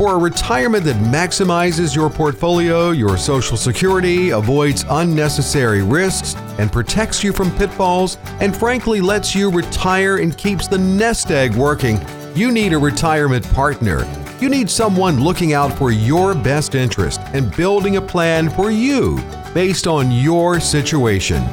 [0.00, 7.22] For a retirement that maximizes your portfolio, your social security, avoids unnecessary risks, and protects
[7.22, 12.00] you from pitfalls, and frankly lets you retire and keeps the nest egg working,
[12.34, 14.08] you need a retirement partner.
[14.40, 19.22] You need someone looking out for your best interest and building a plan for you
[19.52, 21.46] based on your situation.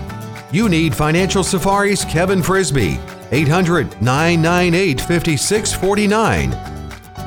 [0.54, 2.98] You need Financial Safari's Kevin Frisby,
[3.34, 6.77] 800 998 5649.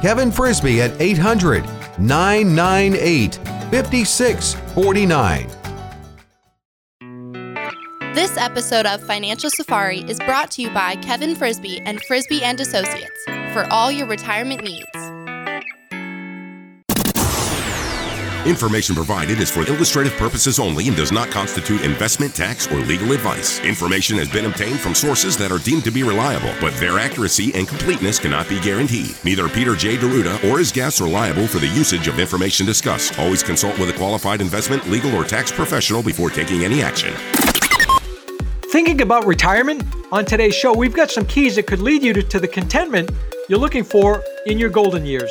[0.01, 1.65] Kevin Frisby at 800
[1.99, 3.35] 998
[3.71, 5.49] 5649.
[8.15, 12.61] This episode of Financial Safari is brought to you by Kevin Frisby and Frisby and
[12.61, 15.20] Associates for all your retirement needs.
[18.47, 23.13] Information provided is for illustrative purposes only and does not constitute investment, tax, or legal
[23.13, 23.61] advice.
[23.61, 27.53] Information has been obtained from sources that are deemed to be reliable, but their accuracy
[27.55, 29.15] and completeness cannot be guaranteed.
[29.25, 29.99] Neither Peter J.
[29.99, 33.19] D'Arruda or his guests are liable for the usage of information discussed.
[33.19, 37.13] Always consult with a qualified investment, legal, or tax professional before taking any action.
[38.73, 39.85] Thinking about retirement?
[40.13, 43.11] On today's show, we've got some keys that could lead you to, to the contentment
[43.51, 45.31] you're looking for in your golden years.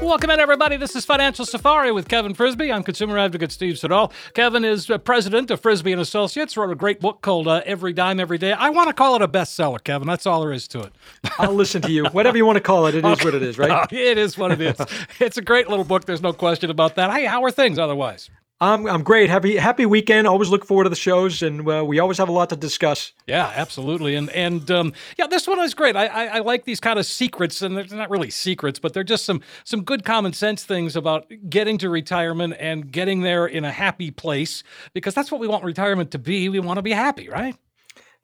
[0.00, 0.76] Welcome in, everybody.
[0.76, 2.72] This is Financial Safari with Kevin Frisby.
[2.72, 4.12] I'm consumer advocate Steve Siddall.
[4.32, 6.56] Kevin is uh, president of Frisby and Associates.
[6.56, 8.52] Wrote a great book called uh, Every Dime Every Day.
[8.52, 10.06] I want to call it a bestseller, Kevin.
[10.06, 10.92] That's all there is to it.
[11.38, 12.06] I'll listen to you.
[12.06, 13.86] Whatever you want to call it, it is what it is, right?
[13.92, 14.76] it is what it is.
[15.18, 16.04] it's a great little book.
[16.04, 17.10] There's no question about that.
[17.10, 18.30] Hey, how are things otherwise?
[18.60, 19.30] I'm I'm great.
[19.30, 20.26] Happy happy weekend.
[20.26, 23.12] Always look forward to the shows, and uh, we always have a lot to discuss.
[23.26, 24.16] Yeah, absolutely.
[24.16, 25.94] And and um, yeah, this one is great.
[25.94, 29.04] I, I, I like these kind of secrets, and they're not really secrets, but they're
[29.04, 33.64] just some some good common sense things about getting to retirement and getting there in
[33.64, 36.48] a happy place because that's what we want retirement to be.
[36.48, 37.54] We want to be happy, right?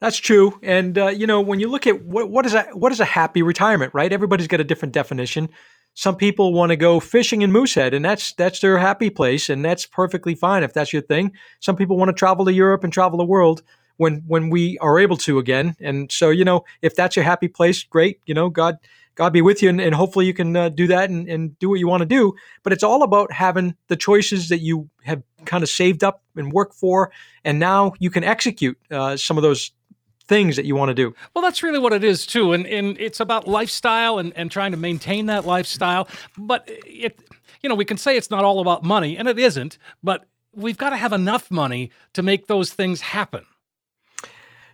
[0.01, 0.59] That's true.
[0.61, 3.05] And uh, you know, when you look at what what is a what is a
[3.05, 4.11] happy retirement, right?
[4.11, 5.47] Everybody's got a different definition
[5.95, 9.63] some people want to go fishing in Moosehead, and that's that's their happy place, and
[9.63, 11.31] that's perfectly fine if that's your thing.
[11.61, 13.63] Some people want to travel to Europe and travel the world
[13.97, 15.75] when when we are able to again.
[15.79, 18.19] And so, you know, if that's your happy place, great.
[18.25, 18.77] You know, God
[19.15, 21.69] God be with you, and, and hopefully you can uh, do that and, and do
[21.69, 22.35] what you want to do.
[22.63, 26.51] But it's all about having the choices that you have kind of saved up and
[26.51, 27.11] worked for,
[27.45, 29.71] and now you can execute uh, some of those
[30.27, 31.13] things that you want to do.
[31.33, 34.71] Well, that's really what it is too, and and it's about lifestyle and and trying
[34.71, 36.07] to maintain that lifestyle.
[36.37, 37.19] But it,
[37.61, 39.77] you know, we can say it's not all about money, and it isn't.
[40.03, 43.45] But we've got to have enough money to make those things happen.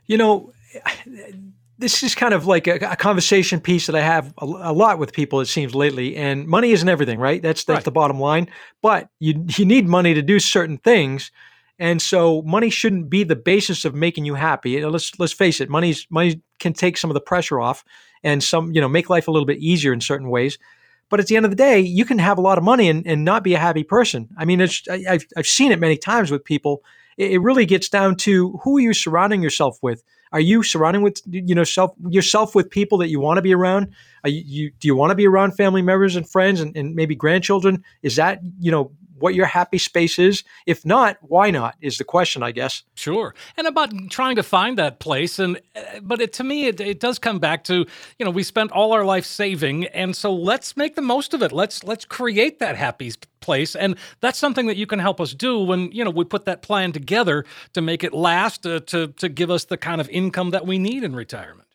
[0.06, 0.54] You know.
[1.78, 5.00] This is kind of like a, a conversation piece that I have a, a, lot
[5.00, 5.42] with people.
[5.42, 7.42] It seems lately, and money isn't everything, right?
[7.42, 7.84] That's that's right.
[7.84, 8.48] the bottom line.
[8.84, 11.32] But you you need money to do certain things
[11.82, 14.86] and so money shouldn't be the basis of making you happy.
[14.86, 17.84] Let's let's face it, money's money can take some of the pressure off
[18.24, 20.60] and some, you know, make life a little bit easier in certain ways.
[21.10, 23.06] But at the end of the day, you can have a lot of money and,
[23.08, 24.30] and not be a happy person.
[24.38, 26.84] I mean, it's, I, have I've seen it many times with people.
[27.18, 30.04] It, it really gets down to who are you surrounding yourself with?
[30.32, 33.56] Are you surrounding with you know self yourself with people that you want to be
[33.56, 33.90] around?
[34.24, 37.16] You, you do you want to be around family members and friends and, and maybe
[37.16, 37.84] grandchildren?
[38.04, 38.92] Is that you know
[39.22, 40.44] what your happy space is?
[40.66, 41.76] If not, why not?
[41.82, 42.84] Is the question, I guess.
[42.96, 46.80] Sure, and about trying to find that place, and uh, but it, to me, it,
[46.80, 47.86] it does come back to
[48.20, 51.42] you know we spent all our life saving, and so let's make the most of
[51.42, 51.52] it.
[51.52, 53.12] Let's let's create that happy
[53.42, 56.46] place, and that's something that you can help us do when you know we put
[56.46, 60.10] that plan together to make it last, uh, to to give us the kind of
[60.10, 61.68] income that we need in retirement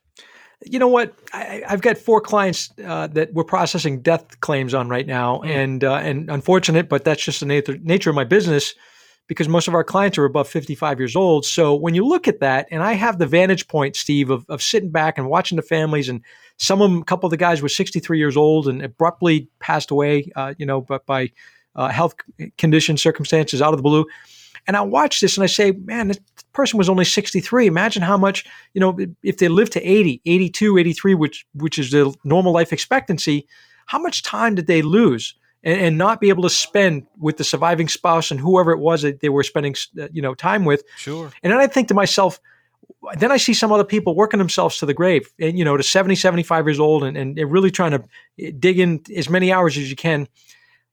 [0.64, 1.14] you know what?
[1.32, 5.48] I, have got four clients uh, that we're processing death claims on right now, mm.
[5.48, 8.74] and uh, and unfortunate, but that's just the nature nature of my business
[9.28, 11.44] because most of our clients are above 55 years old.
[11.44, 14.62] So when you look at that, and I have the vantage point, Steve, of, of
[14.62, 16.22] sitting back and watching the families, and
[16.58, 19.90] some of them, a couple of the guys were 63 years old and abruptly passed
[19.90, 21.30] away, uh, you know, but by
[21.74, 22.14] uh, health
[22.56, 24.06] conditions, circumstances out of the blue.
[24.66, 26.18] And I watch this and I say, man, this
[26.52, 27.66] person was only 63.
[27.66, 31.90] Imagine how much, you know, if they live to 80, 82, 83, which which is
[31.90, 33.46] the normal life expectancy,
[33.86, 35.34] how much time did they lose?
[35.62, 39.02] And, and not be able to spend with the surviving spouse and whoever it was
[39.02, 40.84] that they were spending, uh, you know, time with.
[40.96, 41.32] Sure.
[41.42, 42.40] And then I think to myself,
[43.18, 45.82] then I see some other people working themselves to the grave, and you know, to
[45.82, 48.04] 70, 75 years old, and, and really trying to
[48.38, 50.28] eh, dig in as many hours as you can.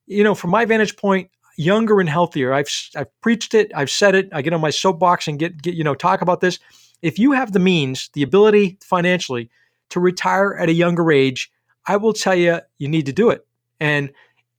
[0.05, 2.53] You know, from my vantage point, younger and healthier.
[2.53, 3.71] I've I've preached it.
[3.75, 4.29] I've said it.
[4.31, 6.59] I get on my soapbox and get get you know talk about this.
[7.01, 9.49] If you have the means, the ability financially
[9.89, 11.51] to retire at a younger age,
[11.87, 13.45] I will tell you you need to do it.
[13.79, 14.11] And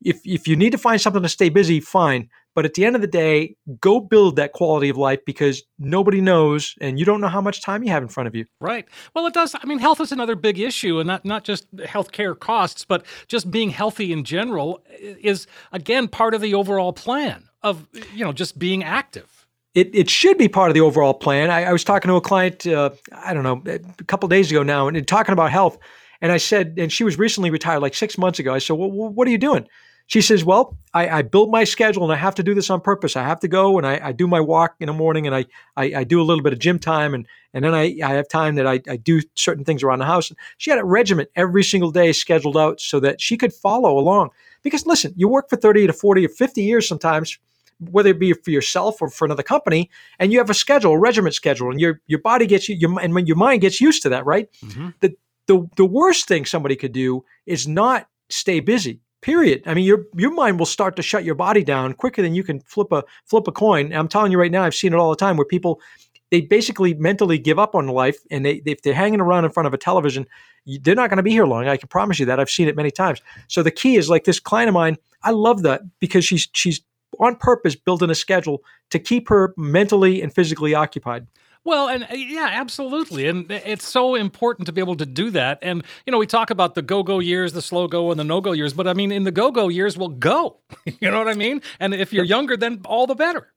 [0.02, 2.28] if if you need to find something to stay busy, fine.
[2.54, 6.20] But at the end of the day, go build that quality of life because nobody
[6.20, 8.46] knows and you don't know how much time you have in front of you.
[8.60, 8.86] Right.
[9.12, 9.56] Well, it does.
[9.60, 13.50] I mean, health is another big issue, and not, not just healthcare costs, but just
[13.50, 18.58] being healthy in general is, again, part of the overall plan of, you know, just
[18.58, 19.46] being active.
[19.74, 21.50] It, it should be part of the overall plan.
[21.50, 24.62] I, I was talking to a client, uh, I don't know, a couple days ago
[24.62, 25.78] now, and talking about health.
[26.20, 28.54] And I said, and she was recently retired, like six months ago.
[28.54, 29.66] I said, well, what are you doing?
[30.06, 32.80] She says, Well, I, I built my schedule and I have to do this on
[32.80, 33.16] purpose.
[33.16, 35.46] I have to go and I, I do my walk in the morning and I,
[35.76, 38.28] I, I, do a little bit of gym time and, and then I, I have
[38.28, 40.30] time that I, I do certain things around the house.
[40.58, 44.30] She had a regiment every single day scheduled out so that she could follow along.
[44.62, 47.38] Because listen, you work for 30 to 40 or 50 years sometimes,
[47.78, 50.98] whether it be for yourself or for another company, and you have a schedule, a
[50.98, 54.02] regiment schedule, and your your body gets you, your, and when your mind gets used
[54.02, 54.48] to that, right?
[54.64, 54.90] Mm-hmm.
[55.00, 55.16] The,
[55.46, 59.62] the the worst thing somebody could do is not stay busy period.
[59.64, 62.44] I mean your your mind will start to shut your body down quicker than you
[62.44, 63.90] can flip a flip a coin.
[63.94, 65.80] I'm telling you right now i've seen it all the time where people
[66.30, 69.66] they basically mentally give up on life and they if they're hanging around in front
[69.66, 70.26] of a television
[70.82, 72.38] they're not going to be here long i can promise you that.
[72.38, 73.22] I've seen it many times.
[73.48, 76.82] So the key is like this client of mine i love that because she's she's
[77.18, 81.26] on purpose building a schedule to keep her mentally and physically occupied
[81.64, 83.26] well, and uh, yeah, absolutely.
[83.26, 85.58] And it's so important to be able to do that.
[85.62, 88.24] And, you know, we talk about the go go years, the slow go, and the
[88.24, 88.74] no go years.
[88.74, 90.58] But I mean, in the go go years, we'll go.
[91.00, 91.62] you know what I mean?
[91.80, 93.48] And if you're younger, then all the better.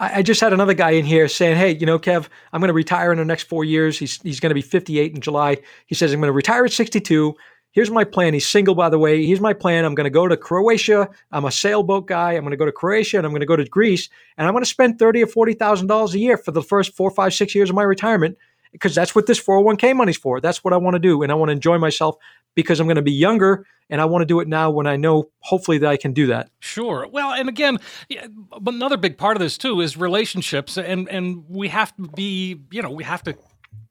[0.00, 2.74] I just had another guy in here saying, "Hey, you know, Kev, I'm going to
[2.74, 3.96] retire in the next four years.
[3.96, 5.58] He's he's going to be 58 in July.
[5.86, 7.36] He says I'm going to retire at 62
[7.74, 8.32] here's my plan.
[8.32, 9.26] He's single, by the way.
[9.26, 9.84] Here's my plan.
[9.84, 11.10] I'm going to go to Croatia.
[11.30, 12.32] I'm a sailboat guy.
[12.32, 14.08] I'm going to go to Croatia and I'm going to go to Greece.
[14.38, 16.96] And I'm going to spend thirty or forty thousand dollars a year for the first
[16.96, 18.38] four, five, six years of my retirement
[18.72, 20.40] because that's what this 401k money's for.
[20.40, 21.22] That's what I want to do.
[21.22, 22.16] And I want to enjoy myself
[22.56, 24.96] because I'm going to be younger and I want to do it now when I
[24.96, 26.50] know hopefully that I can do that.
[26.58, 27.06] Sure.
[27.10, 27.78] Well, and again,
[28.66, 32.82] another big part of this too is relationships and and we have to be, you
[32.82, 33.36] know, we have to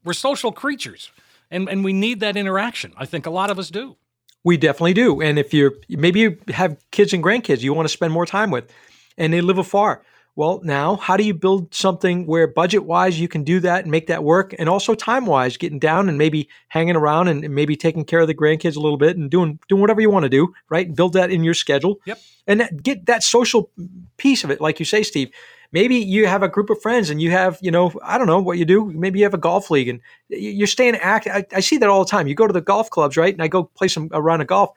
[0.04, 1.10] we're social creatures
[1.54, 2.92] and and we need that interaction.
[2.96, 3.96] I think a lot of us do.
[4.42, 5.22] We definitely do.
[5.22, 8.50] And if you're maybe you have kids and grandkids you want to spend more time
[8.50, 8.70] with,
[9.16, 10.02] and they live afar.
[10.36, 13.90] Well, now how do you build something where budget wise you can do that and
[13.90, 17.54] make that work, and also time wise, getting down and maybe hanging around and, and
[17.54, 20.24] maybe taking care of the grandkids a little bit and doing doing whatever you want
[20.24, 20.92] to do, right?
[20.94, 22.00] Build that in your schedule.
[22.04, 22.18] Yep.
[22.46, 23.70] And that, get that social
[24.16, 25.30] piece of it, like you say, Steve
[25.74, 28.40] maybe you have a group of friends and you have, you know, I don't know
[28.40, 28.92] what you do.
[28.92, 31.32] Maybe you have a golf league and you're staying active.
[31.32, 32.28] I, I, see that all the time.
[32.28, 33.34] You go to the golf clubs, right?
[33.34, 34.70] And I go play some around a golf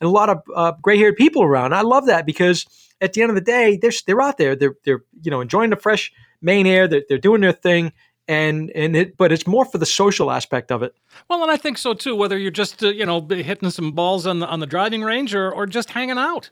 [0.00, 1.74] and a lot of uh, gray haired people around.
[1.74, 2.66] I love that because
[3.00, 4.54] at the end of the day, they're, they're out there.
[4.54, 6.86] They're, they're, you know, enjoying the fresh Maine air.
[6.86, 7.92] They're, they're doing their thing
[8.26, 10.94] and and it but it's more for the social aspect of it
[11.28, 14.26] well and i think so too whether you're just uh, you know hitting some balls
[14.26, 16.48] on the on the driving range or or just hanging out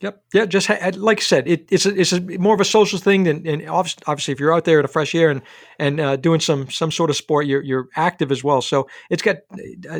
[0.00, 0.22] Yep.
[0.32, 0.46] Yeah.
[0.46, 3.24] Just ha- like I said, it, it's a, it's a more of a social thing
[3.24, 5.42] than, and obviously, if you're out there in the fresh air and
[5.80, 8.62] and uh, doing some some sort of sport, you're you're active as well.
[8.62, 9.38] So it's got,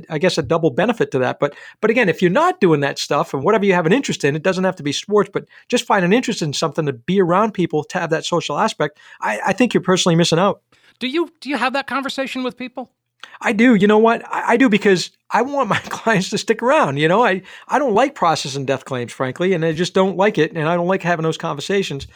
[0.09, 1.40] I guess, a double benefit to that.
[1.40, 4.23] But but again, if you're not doing that stuff and whatever you have an interest
[4.23, 6.93] in, it doesn't have to be sports, but just find an interest in something to
[6.93, 9.00] be around people to have that social aspect.
[9.21, 10.62] I, I think you're personally missing out.
[11.00, 12.93] Do you do you have that conversation with people?
[13.40, 13.75] I do.
[13.75, 14.25] You know what?
[14.26, 16.98] I, I, do because I want my clients to stick around.
[16.98, 20.38] You know, I, I don't like processing death claims, frankly, and I just don't like
[20.38, 20.52] it.
[20.52, 22.06] And I don't like having those conversations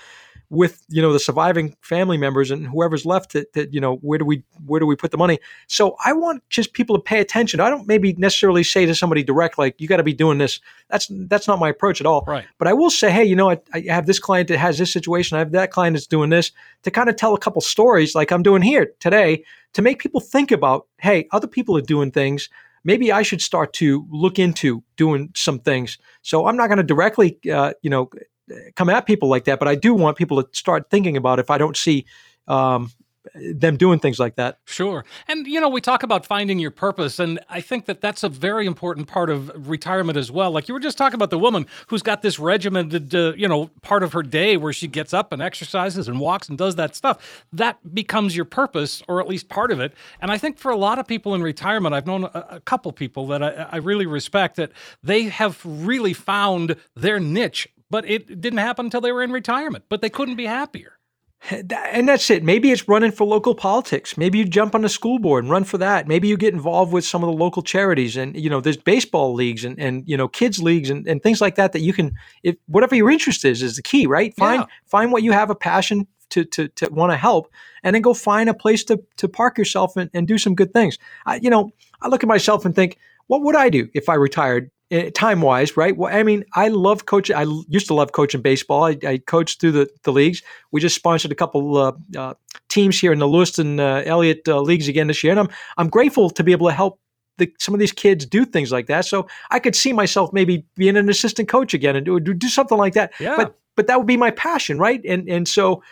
[0.52, 4.18] with you know the surviving family members and whoever's left that, that you know where
[4.18, 5.38] do we where do we put the money?
[5.66, 7.58] So i want just people to pay attention.
[7.58, 10.60] I don't maybe necessarily say to somebody direct like you got to be doing this.
[10.90, 12.22] That's that's not my approach at all.
[12.26, 12.44] Right.
[12.58, 14.92] But i will say hey you know I, I have this client that has this
[14.92, 15.36] situation.
[15.36, 18.30] I have that client that's doing this to kind of tell a couple stories like
[18.30, 22.50] i'm doing here today to make people think about hey other people are doing things.
[22.84, 25.98] Maybe I should start to look into doing some things.
[26.22, 28.10] So I'm not going to directly, uh, you know,
[28.76, 31.50] come at people like that, but I do want people to start thinking about if
[31.50, 32.04] I don't see
[32.48, 32.90] um,
[33.34, 34.58] them doing things like that.
[34.64, 35.04] Sure.
[35.28, 38.28] And, you know, we talk about finding your purpose, and I think that that's a
[38.28, 40.50] very important part of retirement as well.
[40.50, 43.70] Like you were just talking about the woman who's got this regimented, uh, you know,
[43.80, 46.96] part of her day where she gets up and exercises and walks and does that
[46.96, 47.44] stuff.
[47.52, 49.94] That becomes your purpose, or at least part of it.
[50.20, 52.90] And I think for a lot of people in retirement, I've known a, a couple
[52.90, 58.40] people that I, I really respect that they have really found their niche but it
[58.40, 59.84] didn't happen until they were in retirement.
[59.90, 60.98] But they couldn't be happier.
[61.50, 62.42] And that's it.
[62.42, 64.16] Maybe it's running for local politics.
[64.16, 66.08] Maybe you jump on the school board and run for that.
[66.08, 69.34] Maybe you get involved with some of the local charities and, you know, there's baseball
[69.34, 72.14] leagues and, and you know, kids leagues and, and things like that that you can,
[72.42, 74.34] if whatever your interest is, is the key, right?
[74.36, 74.66] Find, yeah.
[74.86, 78.14] find what you have a passion to, to, to want to help and then go
[78.14, 80.96] find a place to, to park yourself and, and do some good things.
[81.26, 82.96] I, you know, I look at myself and think,
[83.26, 84.70] what would I do if I retired
[85.14, 85.96] time wise, right?
[85.96, 87.36] Well, I mean, I love coaching.
[87.36, 88.84] I used to love coaching baseball.
[88.84, 90.42] I, I coached through the, the leagues.
[90.70, 92.34] We just sponsored a couple uh, uh,
[92.68, 95.88] teams here in the Lewiston uh, Elliott uh, leagues again this year, and I'm I'm
[95.88, 96.98] grateful to be able to help
[97.38, 99.04] the, some of these kids do things like that.
[99.04, 102.78] So I could see myself maybe being an assistant coach again and do, do something
[102.78, 103.12] like that.
[103.18, 103.36] Yeah.
[103.36, 105.00] But but that would be my passion, right?
[105.04, 105.82] And and so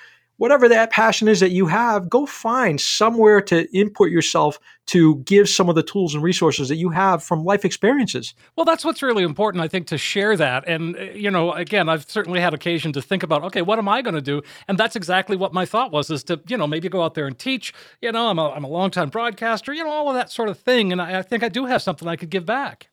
[0.41, 5.51] whatever that passion is that you have, go find somewhere to input yourself to give
[5.51, 8.33] some of the tools and resources that you have from life experiences.
[8.57, 10.67] Well, that's what's really important, I think, to share that.
[10.67, 13.87] And, uh, you know, again, I've certainly had occasion to think about, okay, what am
[13.87, 14.41] I going to do?
[14.67, 17.27] And that's exactly what my thought was, is to, you know, maybe go out there
[17.27, 17.75] and teach.
[18.01, 20.59] You know, I'm a, I'm a longtime broadcaster, you know, all of that sort of
[20.59, 20.91] thing.
[20.91, 22.90] And I, I think I do have something I could give back.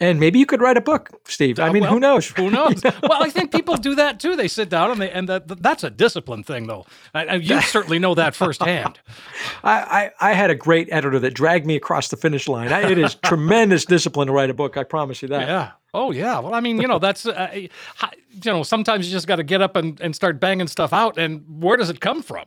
[0.00, 1.58] And maybe you could write a book, Steve.
[1.58, 2.28] I mean, well, who knows?
[2.28, 2.82] Who knows?
[2.84, 4.36] well, I think people do that too.
[4.36, 6.86] They sit down and they, and that, that's a discipline thing, though.
[7.14, 9.00] I, you certainly know that firsthand.
[9.64, 12.72] I, I, I, had a great editor that dragged me across the finish line.
[12.72, 14.76] I, it is tremendous discipline to write a book.
[14.76, 15.48] I promise you that.
[15.48, 15.72] Yeah.
[15.92, 16.38] Oh yeah.
[16.38, 17.68] Well, I mean, you know, that's uh, you
[18.44, 21.18] know, sometimes you just got to get up and, and start banging stuff out.
[21.18, 22.44] And where does it come from?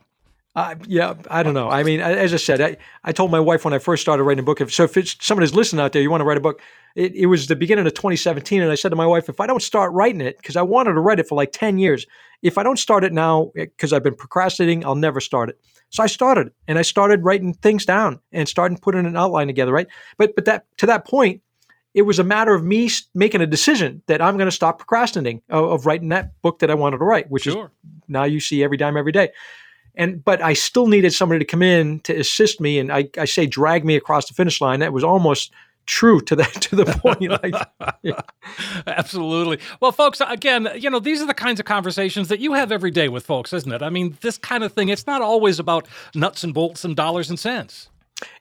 [0.54, 1.70] Uh, yeah, I don't know.
[1.70, 4.42] I mean, as I said, I, I told my wife when I first started writing
[4.42, 4.60] a book.
[4.60, 6.60] If, so if it's someone who's listening out there, you want to write a book,
[6.94, 9.46] it, it was the beginning of 2017, and I said to my wife, if I
[9.46, 12.06] don't start writing it, because I wanted to write it for like 10 years,
[12.42, 15.58] if I don't start it now, because I've been procrastinating, I'll never start it.
[15.88, 19.72] So I started, and I started writing things down and starting putting an outline together,
[19.72, 19.86] right?
[20.18, 21.42] But but that to that point,
[21.94, 25.42] it was a matter of me making a decision that I'm going to stop procrastinating
[25.50, 27.66] of, of, writing that book that I wanted to write, which sure.
[27.66, 27.70] is
[28.08, 29.30] now you see every dime every day
[29.94, 33.24] and but I still needed somebody to come in to assist me, and I, I
[33.24, 34.80] say drag me across the finish line.
[34.80, 35.52] That was almost
[35.86, 37.30] true to that to the point.
[37.42, 37.54] like,
[38.02, 38.20] yeah.
[38.86, 39.58] Absolutely.
[39.80, 42.90] Well, folks, again, you know, these are the kinds of conversations that you have every
[42.90, 43.82] day with folks, isn't it?
[43.82, 44.88] I mean, this kind of thing.
[44.88, 47.88] It's not always about nuts and bolts and dollars and cents.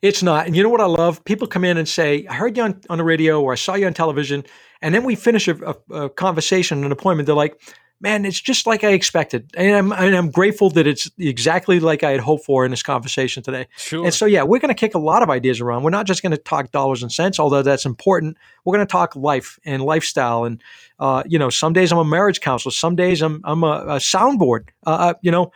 [0.02, 0.46] It's not.
[0.46, 1.24] And you know what I love?
[1.26, 3.74] People come in and say, I heard you on, on the radio or I saw
[3.74, 4.44] you on television.
[4.82, 5.56] And then we finish a,
[5.90, 7.26] a, a conversation, an appointment.
[7.26, 7.60] They're like,
[8.02, 9.52] man, it's just like I expected.
[9.54, 12.84] And I'm, and I'm grateful that it's exactly like I had hoped for in this
[12.84, 13.68] conversation today.
[13.78, 14.04] Sure.
[14.04, 15.84] And so, yeah, we're going to kick a lot of ideas around.
[15.84, 18.38] We're not just going to talk dollars and cents, although that's important.
[18.66, 20.46] We're going to talk life and lifestyle.
[20.46, 20.62] And,
[21.00, 22.72] uh, you know, some days I'm a marriage counselor.
[22.72, 24.70] Some days I'm, I'm a, a soundboard.
[24.86, 25.52] Uh, uh you know,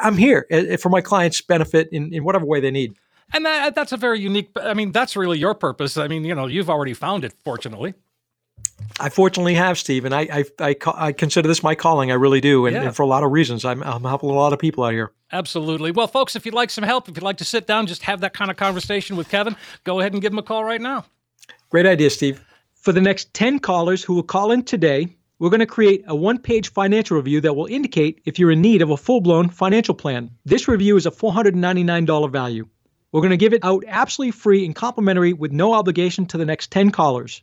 [0.00, 2.94] I'm here uh, for my clients' benefit in, in whatever way they need.
[3.32, 5.96] And that, that's a very unique, I mean, that's really your purpose.
[5.96, 7.94] I mean, you know, you've already found it, fortunately.
[9.00, 12.12] I fortunately have, Steve, and I, I, I, I, consider this my calling.
[12.12, 12.82] I really do, and, yeah.
[12.84, 13.64] and, for a lot of reasons.
[13.64, 15.10] I'm, I'm helping a lot of people out here.
[15.32, 15.90] Absolutely.
[15.90, 18.20] Well, folks, if you'd like some help, if you'd like to sit down, just have
[18.20, 21.04] that kind of conversation with Kevin, go ahead and give him a call right now.
[21.70, 22.40] Great idea, Steve.
[22.74, 25.08] For the next 10 callers who will call in today,
[25.40, 28.62] we're going to create a one page financial review that will indicate if you're in
[28.62, 30.30] need of a full blown financial plan.
[30.44, 32.68] This review is a $499 value.
[33.10, 36.44] We're going to give it out absolutely free and complimentary with no obligation to the
[36.44, 37.42] next 10 callers.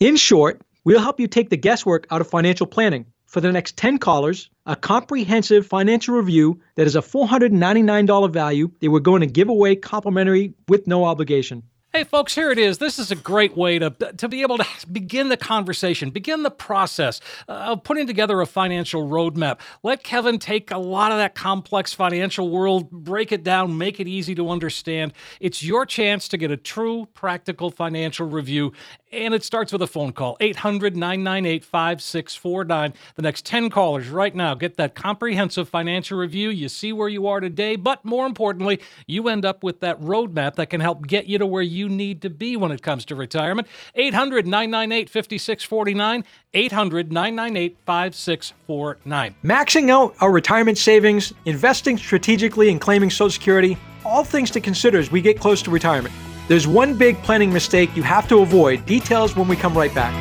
[0.00, 3.04] In short, we'll help you take the guesswork out of financial planning.
[3.26, 8.90] For the next 10 callers, a comprehensive financial review that is a $499 value that
[8.90, 11.64] we're going to give away complimentary with no obligation.
[11.92, 12.78] Hey, folks, here it is.
[12.78, 16.50] This is a great way to, to be able to begin the conversation, begin the
[16.50, 19.58] process uh, of putting together a financial roadmap.
[19.82, 24.06] Let Kevin take a lot of that complex financial world, break it down, make it
[24.06, 25.14] easy to understand.
[25.40, 28.72] It's your chance to get a true, practical financial review.
[29.12, 32.94] And it starts with a phone call 800 998 5649.
[33.16, 36.50] The next 10 callers right now get that comprehensive financial review.
[36.50, 38.78] You see where you are today, but more importantly,
[39.08, 41.88] you end up with that roadmap that can help get you to where you you
[41.88, 43.66] need to be when it comes to retirement.
[43.96, 46.24] 800 998 5649.
[46.54, 49.34] 800 998 5649.
[49.42, 54.98] Maxing out our retirement savings, investing strategically, and claiming Social Security all things to consider
[54.98, 56.14] as we get close to retirement.
[56.48, 58.84] There's one big planning mistake you have to avoid.
[58.86, 60.12] Details when we come right back.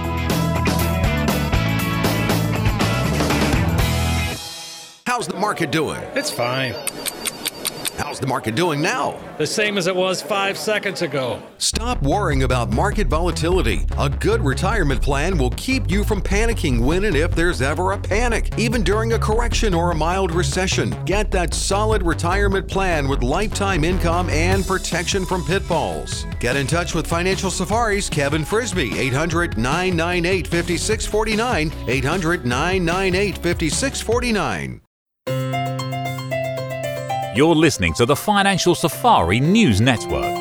[5.05, 5.99] How's the market doing?
[6.13, 6.75] It's fine.
[7.99, 9.19] How's the market doing now?
[9.37, 11.43] The same as it was five seconds ago.
[11.57, 13.85] Stop worrying about market volatility.
[13.97, 17.97] A good retirement plan will keep you from panicking when and if there's ever a
[17.97, 20.95] panic, even during a correction or a mild recession.
[21.03, 26.25] Get that solid retirement plan with lifetime income and protection from pitfalls.
[26.39, 31.73] Get in touch with Financial Safari's Kevin Frisby, 800 998 5649.
[31.89, 34.81] 800 998 5649.
[37.35, 40.35] You're listening to the Financial Safari News Network.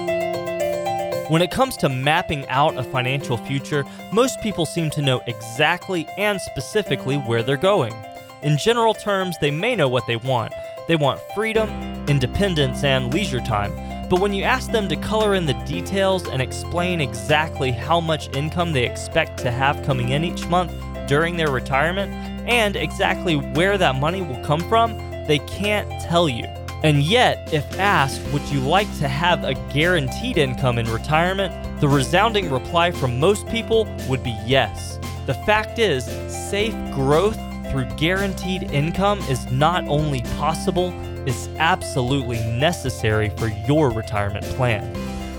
[1.29, 6.09] When it comes to mapping out a financial future, most people seem to know exactly
[6.17, 7.93] and specifically where they're going.
[8.41, 10.55] In general terms, they may know what they want.
[10.89, 11.69] They want freedom,
[12.09, 14.09] independence, and leisure time.
[14.09, 18.35] But when you ask them to color in the details and explain exactly how much
[18.35, 20.73] income they expect to have coming in each month
[21.07, 22.11] during their retirement,
[22.49, 26.47] and exactly where that money will come from, they can't tell you.
[26.85, 31.81] And yet, if asked, would you like to have a guaranteed income in retirement?
[31.81, 34.99] The resounding reply from most people would be yes.
[35.27, 37.39] The fact is, safe growth
[37.71, 40.93] through guaranteed income is not only possible,
[41.27, 44.93] it's absolutely necessary for your retirement plan.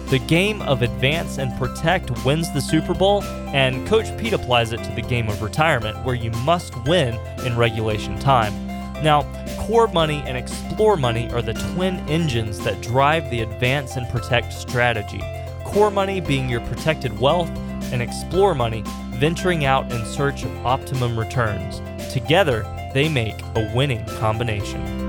[0.08, 4.84] The game of advance and protect wins the Super Bowl, and Coach Pete applies it
[4.84, 7.15] to the game of retirement, where you must win
[7.46, 8.68] in regulation time.
[9.03, 9.23] Now,
[9.59, 14.51] Core Money and Explore Money are the twin engines that drive the Advance and Protect
[14.51, 15.21] strategy.
[15.63, 17.49] Core Money being your protected wealth,
[17.91, 21.81] and Explore Money venturing out in search of optimum returns.
[22.11, 25.08] Together, they make a winning combination.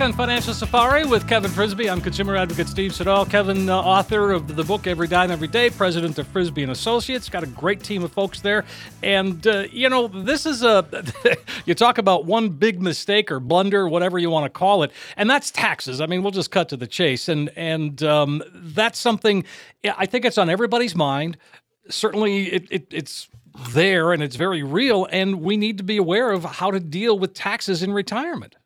[0.00, 1.90] On Financial Safari with Kevin Frisby.
[1.90, 3.26] I'm consumer advocate Steve Siddall.
[3.26, 7.28] Kevin, uh, author of the book Every Dime Every Day, president of Frisby and Associates.
[7.28, 8.64] Got a great team of folks there.
[9.02, 10.86] And, uh, you know, this is a,
[11.66, 15.28] you talk about one big mistake or blunder, whatever you want to call it, and
[15.28, 16.00] that's taxes.
[16.00, 17.28] I mean, we'll just cut to the chase.
[17.28, 19.44] And, and um, that's something
[19.84, 21.36] I think it's on everybody's mind.
[21.90, 23.28] Certainly, it, it, it's
[23.72, 27.18] there and it's very real, and we need to be aware of how to deal
[27.18, 28.56] with taxes in retirement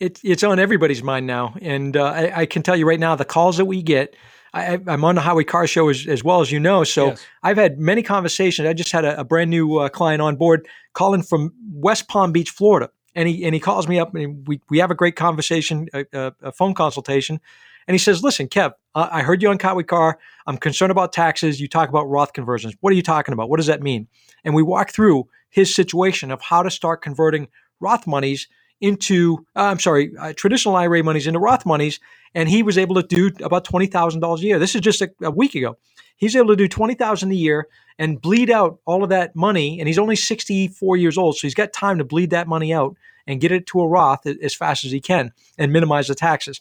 [0.00, 1.54] it, it's on everybody's mind now.
[1.60, 4.14] And uh, I, I, can tell you right now, the calls that we get,
[4.52, 6.84] I, am on the Howie Carr show as, as, well as you know.
[6.84, 7.26] So yes.
[7.42, 8.68] I've had many conversations.
[8.68, 12.32] I just had a, a brand new uh, client on board calling from West Palm
[12.32, 12.90] Beach, Florida.
[13.14, 16.04] And he, and he calls me up and we, we have a great conversation, a,
[16.12, 17.40] a, a phone consultation.
[17.86, 20.18] And he says, Listen, Kev, uh, I heard you on Howie Carr.
[20.46, 21.60] I'm concerned about taxes.
[21.60, 22.74] You talk about Roth conversions.
[22.80, 23.50] What are you talking about?
[23.50, 24.08] What does that mean?
[24.44, 27.48] And we walk through his situation of how to start converting
[27.80, 28.48] Roth monies
[28.80, 32.00] into, uh, I'm sorry, uh, traditional IRA monies into Roth monies,
[32.34, 34.58] and he was able to do about twenty thousand dollars a year.
[34.58, 35.76] This is just a, a week ago.
[36.16, 39.78] He's able to do twenty thousand a year and bleed out all of that money,
[39.78, 42.96] and he's only 64 years old, so he's got time to bleed that money out
[43.26, 46.60] and get it to a Roth as fast as he can and minimize the taxes.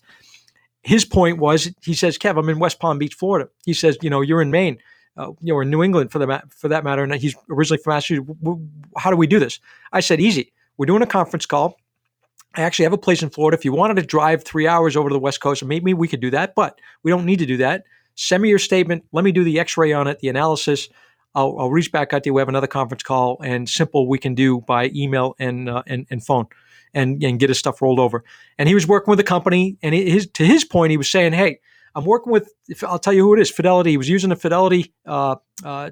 [0.83, 4.09] His point was, he says, "Kev, I'm in West Palm Beach, Florida." He says, "You
[4.09, 4.77] know, you're in Maine."
[5.15, 7.93] Uh, you know, or New England for the for that matter, and he's originally from
[7.93, 8.27] Massachusetts.
[8.97, 9.59] How do we do this?
[9.91, 10.51] I said, easy.
[10.75, 11.77] We're doing a conference call.
[12.55, 13.57] I actually have a place in Florida.
[13.57, 16.19] If you wanted to drive three hours over to the West Coast, maybe we could
[16.19, 17.83] do that, but we don't need to do that.
[18.15, 19.05] Send me your statement.
[19.11, 20.87] Let me do the x ray on it, the analysis.
[21.35, 22.33] I'll, I'll, reach back out to you.
[22.35, 26.05] We have another conference call, and simple we can do by email and uh, and,
[26.11, 26.45] and phone,
[26.93, 28.23] and and get his stuff rolled over.
[28.59, 31.33] And he was working with a company, and his to his point, he was saying,
[31.33, 31.59] "Hey,
[31.95, 32.53] I'm working with.
[32.83, 33.49] I'll tell you who it is.
[33.49, 33.91] Fidelity.
[33.91, 35.89] He was using a Fidelity uh, uh,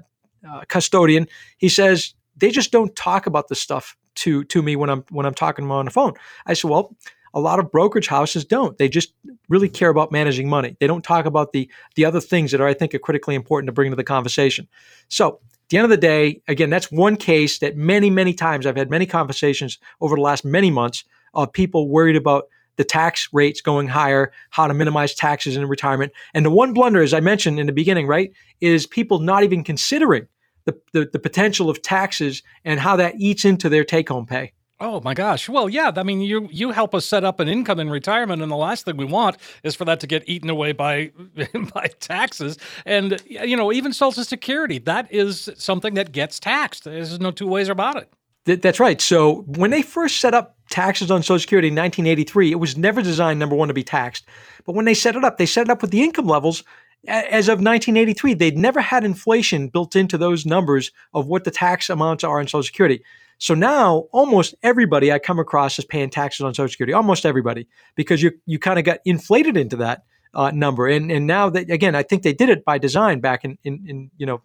[0.48, 1.26] uh custodian.
[1.58, 5.26] He says they just don't talk about this stuff to to me when I'm when
[5.26, 6.14] I'm talking to them on the phone.
[6.46, 6.94] I said, well,
[7.34, 8.76] a lot of brokerage houses don't.
[8.78, 9.14] They just
[9.48, 10.76] really care about managing money.
[10.80, 13.68] They don't talk about the the other things that are I think are critically important
[13.68, 14.68] to bring to the conversation.
[15.08, 18.66] So at the end of the day, again, that's one case that many many times
[18.66, 22.44] I've had many conversations over the last many months of people worried about
[22.76, 26.12] the tax rates going higher, how to minimize taxes in retirement.
[26.34, 29.62] And the one blunder, as I mentioned in the beginning, right, is people not even
[29.62, 30.26] considering
[30.64, 34.52] the, the, the potential of taxes and how that eats into their take home pay.
[34.82, 35.48] Oh my gosh.
[35.48, 35.92] Well, yeah.
[35.94, 38.84] I mean, you you help us set up an income in retirement, and the last
[38.84, 41.12] thing we want is for that to get eaten away by
[41.72, 42.58] by taxes.
[42.84, 46.82] And you know, even Social Security, that is something that gets taxed.
[46.82, 48.12] There's no two ways about it.
[48.44, 49.00] Th- that's right.
[49.00, 53.02] So when they first set up taxes on Social Security in 1983, it was never
[53.02, 54.26] designed number one to be taxed.
[54.64, 56.64] But when they set it up, they set it up with the income levels
[57.08, 61.90] as of 1983, they'd never had inflation built into those numbers of what the tax
[61.90, 63.02] amounts are on Social Security.
[63.38, 67.66] So now almost everybody I come across is paying taxes on Social Security, almost everybody,
[67.96, 70.86] because you you kind of got inflated into that uh, number.
[70.86, 73.84] And and now that again, I think they did it by design back in, in,
[73.88, 74.42] in you know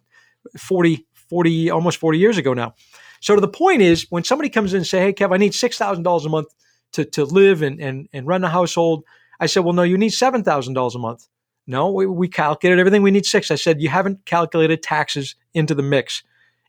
[0.56, 2.74] 40, 40, almost 40 years ago now.
[3.20, 5.52] So to the point is when somebody comes in and say, Hey, Kev, I need
[5.52, 6.48] $6,000 a month
[6.92, 9.04] to, to live and, and, and run a household.
[9.40, 11.28] I said, well, no, you need $7,000 a month.
[11.68, 13.02] No, we, we calculated everything.
[13.02, 13.50] We need six.
[13.50, 16.22] I said, you haven't calculated taxes into the mix.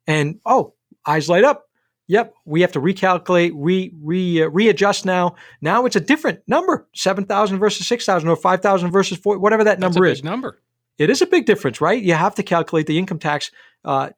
[0.05, 0.73] And oh,
[1.07, 1.67] eyes light up.
[2.07, 5.35] Yep, we have to recalculate, re, re uh, readjust now.
[5.61, 9.37] Now it's a different number: seven thousand versus six thousand, or five thousand versus four,
[9.37, 10.23] whatever that That's number is.
[10.23, 10.59] number.
[10.97, 12.01] It is a big difference, right?
[12.01, 13.51] You have to calculate the income tax.
[13.85, 14.09] Uh,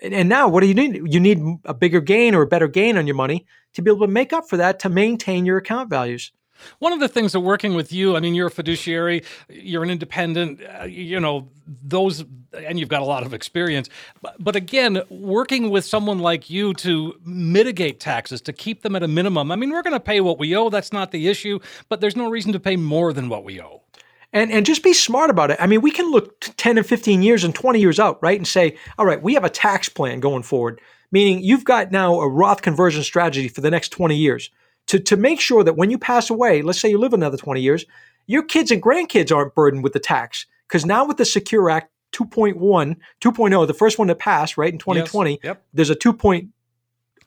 [0.00, 1.12] and now, what do you need?
[1.12, 4.06] You need a bigger gain or a better gain on your money to be able
[4.06, 6.30] to make up for that to maintain your account values.
[6.78, 9.90] One of the things of working with you, I mean, you're a fiduciary, you're an
[9.90, 13.88] independent, uh, you know, those, and you've got a lot of experience.
[14.20, 19.02] But, but again, working with someone like you to mitigate taxes, to keep them at
[19.02, 19.50] a minimum.
[19.50, 20.70] I mean, we're going to pay what we owe.
[20.70, 23.82] That's not the issue, but there's no reason to pay more than what we owe.
[24.32, 25.58] And, and just be smart about it.
[25.60, 28.38] I mean, we can look 10 and 15 years and 20 years out, right?
[28.38, 32.18] And say, all right, we have a tax plan going forward, meaning you've got now
[32.18, 34.50] a Roth conversion strategy for the next 20 years
[34.86, 37.60] to, to make sure that when you pass away, let's say you live another 20
[37.60, 37.84] years,
[38.26, 40.46] your kids and grandkids aren't burdened with the tax.
[40.68, 42.56] Because now with the Secure Act 2.1,
[43.20, 45.62] 2.0, the first one to pass, right, in 2020, Yep.
[45.72, 46.48] there's a 2.0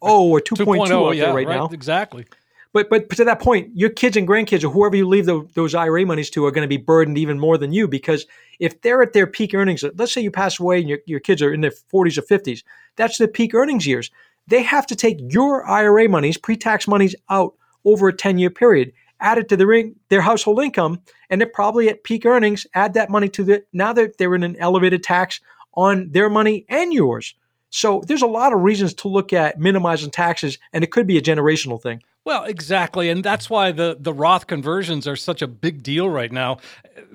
[0.01, 1.69] or 2.2 out yeah, there right, right, now.
[1.71, 2.25] exactly.
[2.73, 5.73] But but to that point, your kids and grandkids or whoever you leave the, those
[5.73, 8.25] IRA monies to are going to be burdened even more than you because
[8.59, 11.41] if they're at their peak earnings, let's say you pass away and your, your kids
[11.41, 12.63] are in their 40s or 50s,
[12.97, 14.11] that's their peak earnings years.
[14.47, 17.53] They have to take your IRA monies, pre-tax monies out
[17.83, 22.03] over a 10-year period, add it to their their household income, and they're probably at
[22.03, 22.67] peak earnings.
[22.73, 25.39] Add that money to the now that they're in an elevated tax
[25.73, 27.35] on their money and yours.
[27.69, 31.17] So there's a lot of reasons to look at minimizing taxes, and it could be
[31.17, 32.01] a generational thing.
[32.23, 36.31] Well, exactly, and that's why the the Roth conversions are such a big deal right
[36.31, 36.57] now,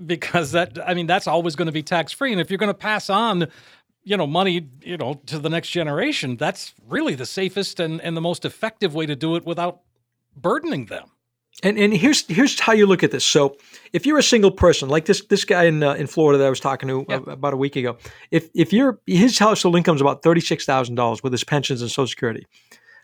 [0.07, 2.69] because that I mean that's always going to be tax free, and if you're going
[2.69, 3.49] to pass on,
[4.05, 8.17] you know, money, you know, to the next generation, that's really the safest and and
[8.17, 9.81] the most effective way to do it without
[10.37, 11.11] burdening them.
[11.63, 13.25] And and here's here's how you look at this.
[13.25, 13.57] So
[13.93, 16.51] if you're a single person, like this this guy in uh, in Florida that I
[16.51, 17.17] was talking to Yeah.
[17.17, 17.99] uh, about a week ago,
[18.31, 21.83] if if you're his household income is about thirty six thousand dollars with his pensions
[21.83, 22.47] and Social Security,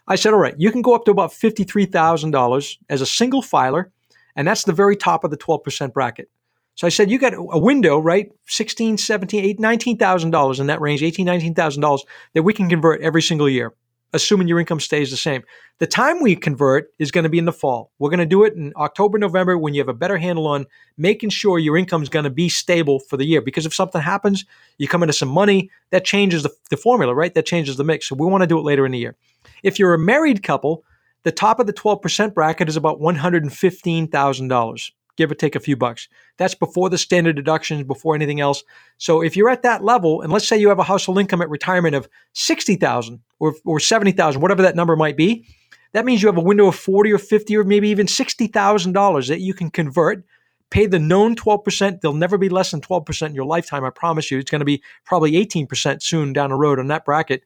[0.08, 3.02] I said, all right, you can go up to about fifty three thousand dollars as
[3.02, 3.92] a single filer,
[4.36, 6.30] and that's the very top of the twelve percent bracket.
[6.76, 8.30] So I said, you got a window, right?
[8.48, 12.00] 16, 17, 8, $19,000 in that range, $18,000, $19,000
[12.34, 13.72] that we can convert every single year,
[14.12, 15.42] assuming your income stays the same.
[15.78, 17.92] The time we convert is going to be in the fall.
[17.98, 20.66] We're going to do it in October, November when you have a better handle on
[20.98, 23.40] making sure your income is going to be stable for the year.
[23.40, 24.44] Because if something happens,
[24.76, 27.32] you come into some money, that changes the, the formula, right?
[27.32, 28.06] That changes the mix.
[28.06, 29.16] So we want to do it later in the year.
[29.62, 30.84] If you're a married couple,
[31.22, 36.08] the top of the 12% bracket is about $115,000, give or take a few bucks.
[36.36, 38.62] That's before the standard deductions, before anything else.
[38.98, 41.50] So if you're at that level, and let's say you have a household income at
[41.50, 45.46] retirement of 60,000 or, or 70,000, whatever that number might be,
[45.92, 49.40] that means you have a window of 40 or 50 or maybe even $60,000 that
[49.40, 50.24] you can convert,
[50.70, 52.00] pay the known 12%.
[52.00, 53.84] They'll never be less than 12% in your lifetime.
[53.84, 54.38] I promise you.
[54.38, 57.42] It's going to be probably 18% soon down the road on that bracket.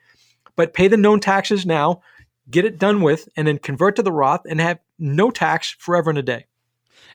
[0.56, 2.02] But pay the known taxes now,
[2.50, 6.10] get it done with, and then convert to the Roth and have no tax forever
[6.10, 6.46] and a day.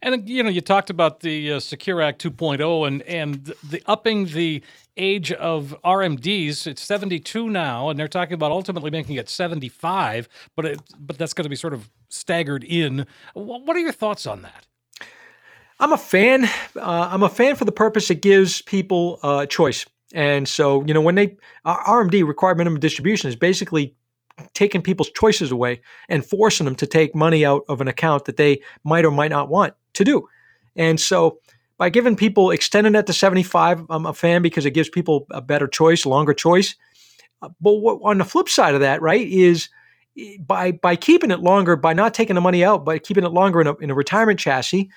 [0.02, 4.26] And you know, you talked about the uh, Secure Act 2.0 and and the upping
[4.26, 4.62] the
[4.98, 6.68] age of RMDs.
[6.68, 10.30] It's 72 now, and they're talking about ultimately making it 75.
[10.56, 13.06] But it, but that's going to be sort of staggered in.
[13.34, 14.66] What are your thoughts on that?
[15.80, 16.46] I'm a fan.
[16.76, 19.86] Uh, I'm a fan for the purpose it gives people uh, choice.
[20.14, 23.94] And so, you know, when they uh, RMD required minimum distribution is basically
[24.54, 28.38] taking people's choices away and forcing them to take money out of an account that
[28.38, 30.28] they might or might not want to do.
[30.76, 31.40] And so,
[31.78, 35.42] by giving people extending that to 75, I'm a fan because it gives people a
[35.42, 36.76] better choice, longer choice.
[37.42, 39.68] Uh, But what, on the flip side of that, right, is
[40.18, 43.34] eh, by by keeping it longer, by not taking the money out, by keeping it
[43.34, 44.90] longer in a, in a retirement chassis,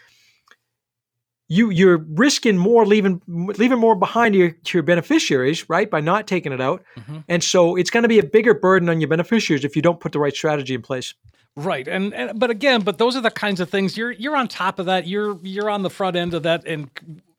[1.48, 5.90] you you're risking more leaving leaving more behind your, your beneficiaries, right?
[5.90, 7.24] By not taking it out, Mhm.
[7.28, 9.98] and so it's going to be a bigger burden on your beneficiaries if you don't
[10.00, 11.14] put the right strategy in place.
[11.58, 14.46] Right, and, and but again, but those are the kinds of things you're you're on
[14.46, 15.08] top of that.
[15.08, 16.88] You're you're on the front end of that and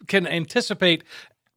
[0.09, 1.05] can anticipate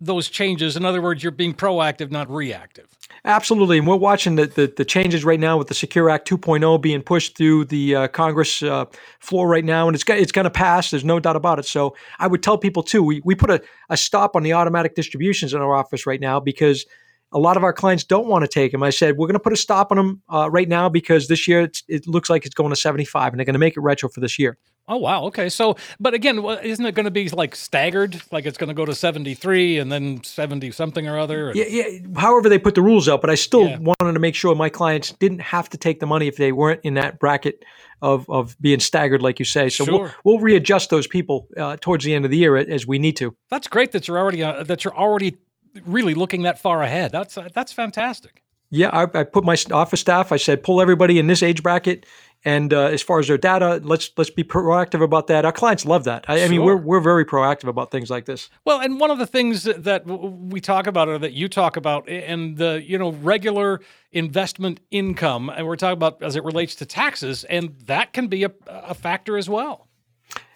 [0.00, 0.76] those changes.
[0.76, 2.86] In other words, you're being proactive, not reactive.
[3.24, 6.80] Absolutely, and we're watching the, the, the changes right now with the Secure Act 2.0
[6.80, 8.84] being pushed through the uh, Congress uh,
[9.18, 10.92] floor right now, and it's it's going to pass.
[10.92, 11.64] There's no doubt about it.
[11.64, 14.94] So I would tell people too, we we put a, a stop on the automatic
[14.94, 16.86] distributions in our office right now because
[17.32, 18.82] a lot of our clients don't want to take them.
[18.82, 21.48] I said, we're going to put a stop on them uh, right now because this
[21.48, 24.08] year it looks like it's going to 75 and they're going to make it retro
[24.08, 24.58] for this year.
[24.88, 25.24] Oh wow.
[25.26, 25.48] Okay.
[25.48, 28.20] So, but again, isn't it going to be like staggered?
[28.32, 31.52] Like it's going to go to seventy three and then seventy something or other?
[31.54, 31.98] Yeah, yeah.
[32.16, 33.78] However, they put the rules out, but I still yeah.
[33.78, 36.80] wanted to make sure my clients didn't have to take the money if they weren't
[36.82, 37.64] in that bracket
[38.02, 39.68] of of being staggered, like you say.
[39.68, 39.94] So sure.
[39.94, 43.16] we'll we'll readjust those people uh, towards the end of the year as we need
[43.18, 43.36] to.
[43.50, 45.36] That's great that you're already uh, that you're already
[45.84, 47.12] really looking that far ahead.
[47.12, 48.42] That's uh, that's fantastic.
[48.70, 50.32] Yeah, I, I, put my office staff.
[50.32, 52.06] I said, pull everybody in this age bracket
[52.44, 55.44] and uh, as far as their data, let's let's be proactive about that.
[55.44, 56.24] Our clients love that.
[56.28, 56.44] I, sure.
[56.44, 58.50] I, mean, we're we're very proactive about things like this.
[58.64, 62.08] Well, and one of the things that we talk about, or that you talk about,
[62.08, 63.80] and the you know regular
[64.10, 68.42] investment income, and we're talking about as it relates to taxes, and that can be
[68.42, 69.86] a, a factor as well.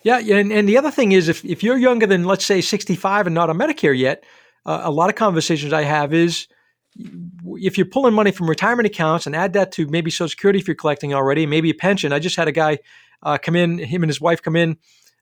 [0.02, 3.26] Yeah, and, and the other thing is, if if you're younger than let's say 65
[3.26, 4.24] and not on Medicare yet,
[4.66, 6.48] uh, a lot of conversations I have is
[6.98, 10.66] if you're pulling money from retirement accounts and add that to maybe Social Security if
[10.66, 12.12] you're collecting already, maybe a pension.
[12.12, 12.78] I just had a guy
[13.22, 14.76] uh, come in, him and his wife come in,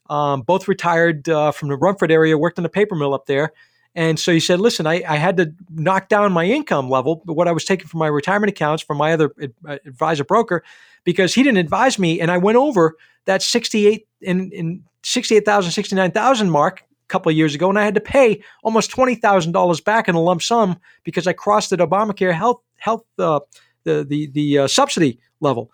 [0.08, 3.52] um, both retired uh, from the Rumford area, worked in a paper mill up there.
[3.94, 7.46] And so he said, listen, I, I, had to knock down my income level, what
[7.46, 10.64] I was taking from my retirement accounts from my other uh, advisor broker,
[11.04, 12.20] because he didn't advise me.
[12.20, 17.68] And I went over that 68 in, in 68,000, 69,000 mark couple of years ago,
[17.68, 21.26] and I had to pay almost twenty thousand dollars back in a lump sum because
[21.26, 23.40] I crossed the Obamacare health health uh,
[23.84, 25.70] the the the uh, subsidy level.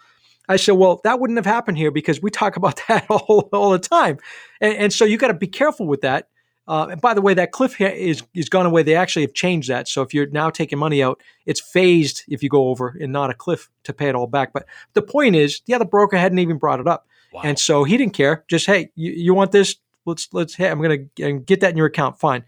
[0.49, 3.71] I said, well, that wouldn't have happened here because we talk about that all, all
[3.71, 4.19] the time,
[4.61, 6.29] and, and so you got to be careful with that.
[6.69, 8.83] Uh, and by the way, that cliff is is gone away.
[8.83, 9.89] They actually have changed that.
[9.89, 13.31] So if you're now taking money out, it's phased if you go over and not
[13.31, 14.53] a cliff to pay it all back.
[14.53, 17.43] But the point is, the other broker hadn't even brought it up, wow.
[17.43, 18.45] and so he didn't care.
[18.47, 19.77] Just hey, you, you want this?
[20.07, 22.19] Let's let's hey, I'm going to get that in your account.
[22.19, 22.45] Fine.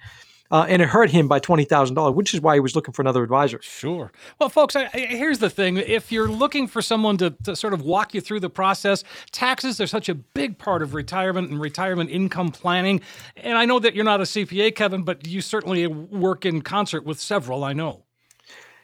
[0.50, 2.92] Uh, and it hurt him by twenty thousand dollars, which is why he was looking
[2.92, 3.58] for another advisor.
[3.62, 4.12] Sure.
[4.38, 7.72] Well, folks, I, I, here's the thing: if you're looking for someone to, to sort
[7.72, 11.58] of walk you through the process, taxes are such a big part of retirement and
[11.58, 13.00] retirement income planning.
[13.34, 17.04] And I know that you're not a CPA, Kevin, but you certainly work in concert
[17.04, 17.64] with several.
[17.64, 18.04] I know.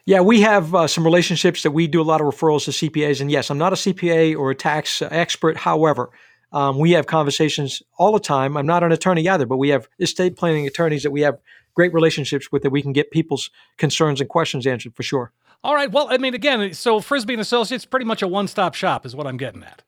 [0.06, 3.20] Yeah, we have uh, some relationships that we do a lot of referrals to CPAs.
[3.20, 5.58] And yes, I'm not a CPA or a tax expert.
[5.58, 6.08] However,
[6.52, 8.56] um, we have conversations all the time.
[8.56, 11.38] I'm not an attorney either, but we have estate planning attorneys that we have
[11.74, 15.32] great relationships with that we can get people's concerns and questions answered for sure.
[15.62, 15.90] All right.
[15.90, 19.26] Well, I mean, again, so Frisby and Associates pretty much a one-stop shop is what
[19.26, 19.82] I'm getting at.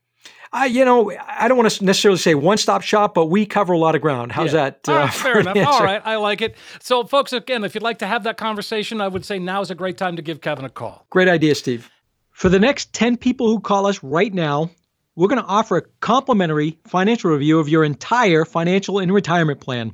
[0.53, 3.77] I, you know, I don't want to necessarily say one-stop shop, but we cover a
[3.77, 4.33] lot of ground.
[4.33, 4.71] How's yeah.
[4.71, 4.89] that?
[4.89, 5.55] Uh, fair enough.
[5.55, 6.55] All right, I like it.
[6.81, 9.71] So, folks, again, if you'd like to have that conversation, I would say now is
[9.71, 11.05] a great time to give Kevin a call.
[11.09, 11.89] Great idea, Steve.
[12.31, 14.69] For the next 10 people who call us right now,
[15.15, 19.93] we're going to offer a complimentary financial review of your entire financial and retirement plan.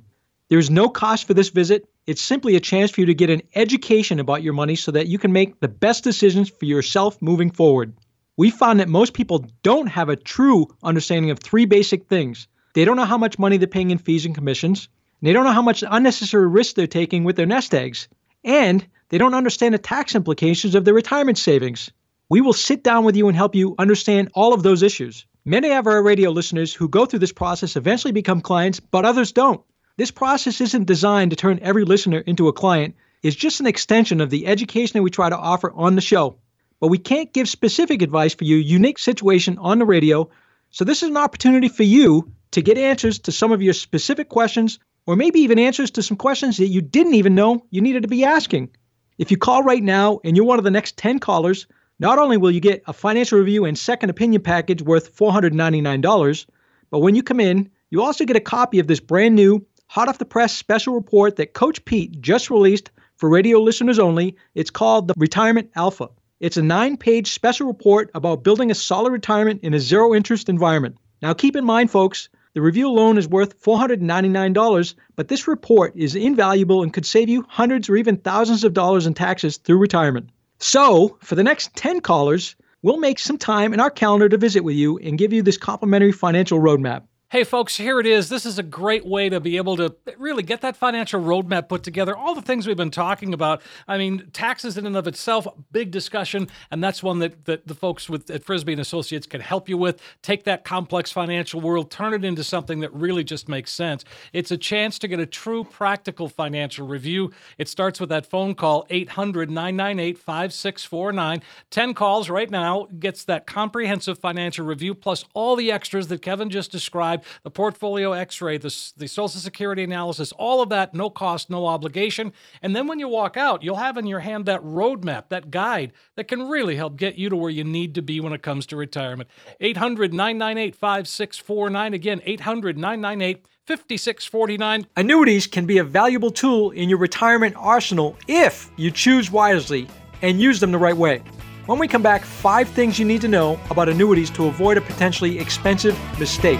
[0.50, 1.90] There's no cost for this visit.
[2.06, 5.08] It's simply a chance for you to get an education about your money so that
[5.08, 7.94] you can make the best decisions for yourself moving forward.
[8.38, 12.48] We found that most people don't have a true understanding of three basic things.
[12.76, 14.88] They don't know how much money they're paying in fees and commissions,
[15.20, 18.08] and they don't know how much unnecessary risk they're taking with their nest eggs,
[18.44, 21.92] and they don't understand the tax implications of their retirement savings.
[22.30, 25.26] We will sit down with you and help you understand all of those issues.
[25.46, 29.32] Many of our radio listeners who go through this process eventually become clients, but others
[29.32, 29.62] don't.
[29.96, 32.96] This process isn't designed to turn every listener into a client.
[33.24, 36.38] It's just an extension of the education that we try to offer on the show.
[36.82, 40.30] But we can't give specific advice for your unique situation on the radio,
[40.70, 44.28] so this is an opportunity for you to get answers to some of your specific
[44.28, 48.02] questions, or maybe even answers to some questions that you didn't even know you needed
[48.02, 48.70] to be asking.
[49.18, 51.68] If you call right now and you're one of the next 10 callers,
[52.00, 56.46] not only will you get a financial review and second opinion package worth $499,
[56.92, 60.08] but when you come in, you also get a copy of this brand new, hot
[60.08, 64.36] off the press special report that Coach Pete just released for radio listeners only.
[64.54, 66.10] It's called the Retirement Alpha.
[66.40, 70.50] It's a nine page special report about building a solid retirement in a zero interest
[70.50, 70.98] environment.
[71.22, 76.16] Now, keep in mind, folks, the review alone is worth $499, but this report is
[76.16, 80.30] invaluable and could save you hundreds or even thousands of dollars in taxes through retirement.
[80.60, 84.64] So, for the next 10 callers, we'll make some time in our calendar to visit
[84.64, 87.04] with you and give you this complimentary financial roadmap.
[87.30, 88.30] Hey, folks, here it is.
[88.30, 91.84] This is a great way to be able to really get that financial roadmap put
[91.84, 92.16] together.
[92.16, 93.62] All the things we've been talking about.
[93.86, 97.76] I mean, taxes in and of itself, big discussion, and that's one that, that the
[97.76, 100.02] folks with at Frisby and Associates can help you with.
[100.22, 104.06] Take that complex financial world, turn it into something that really just makes sense.
[104.32, 107.34] It's a chance to get a true practical financial review.
[107.58, 111.42] It starts with that phone call, 800 998 5649.
[111.72, 116.50] 10 calls right now gets that comprehensive financial review plus all the extras that Kevin
[116.50, 120.94] just described 5, the portfolio x ray, the, the Social Security analysis, all of that,
[120.94, 122.34] no cost, no obligation.
[122.62, 125.94] And then when you walk out, you'll have in your hand that roadmap, that guide
[126.16, 128.66] that can really help get you to where you need to be when it comes
[128.68, 129.30] to retirement.
[129.60, 131.94] 800 998 5649.
[131.94, 134.88] Again, 800 998 5649.
[134.96, 139.88] Annuities can be a valuable tool in your retirement arsenal if you choose wisely
[140.22, 141.22] and use them the right way.
[141.68, 144.82] When we come back, five things you need to know about annuities to avoid a
[144.82, 146.60] potentially expensive mistake.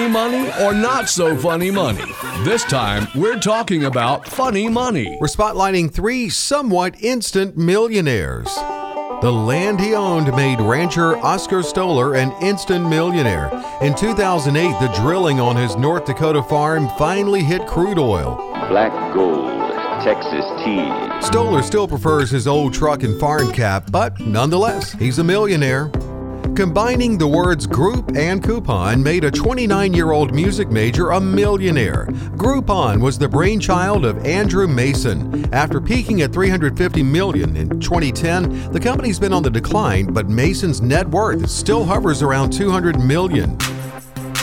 [0.00, 2.00] Funny money or not so funny money?
[2.42, 5.18] This time, we're talking about funny money.
[5.20, 8.46] We're spotlighting three somewhat instant millionaires.
[9.20, 13.50] The land he owned made rancher Oscar Stoller an instant millionaire.
[13.82, 18.36] In 2008, the drilling on his North Dakota farm finally hit crude oil.
[18.70, 19.50] Black gold,
[20.02, 20.90] Texas tea.
[21.20, 25.90] Stoller still prefers his old truck and farm cap, but nonetheless, he's a millionaire.
[26.56, 32.06] Combining the words group and coupon made a 29 year old music major a millionaire.
[32.36, 35.52] Groupon was the brainchild of Andrew Mason.
[35.54, 40.82] After peaking at 350 million in 2010, the company's been on the decline, but Mason's
[40.82, 43.56] net worth still hovers around 200 million.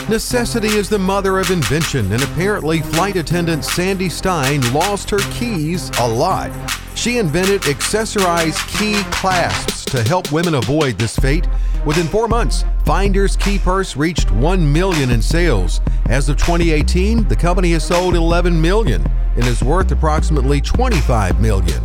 [0.08, 5.90] Necessity is the mother of invention, and apparently, flight attendant Sandy Stein lost her keys
[6.00, 6.50] a lot.
[6.94, 11.46] She invented accessorized key clasps to help women avoid this fate.
[11.84, 15.82] Within four months, Finder's key purse reached 1 million in sales.
[16.08, 19.04] As of 2018, the company has sold 11 million
[19.36, 21.82] and is worth approximately 25 million.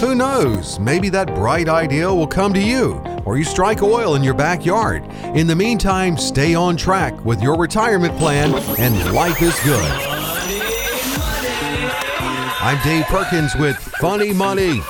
[0.00, 0.80] Who knows?
[0.80, 5.04] Maybe that bright idea will come to you, or you strike oil in your backyard.
[5.34, 9.84] In the meantime, stay on track with your retirement plan, and life is good.
[12.60, 14.80] I'm Dave Perkins with Funny Money.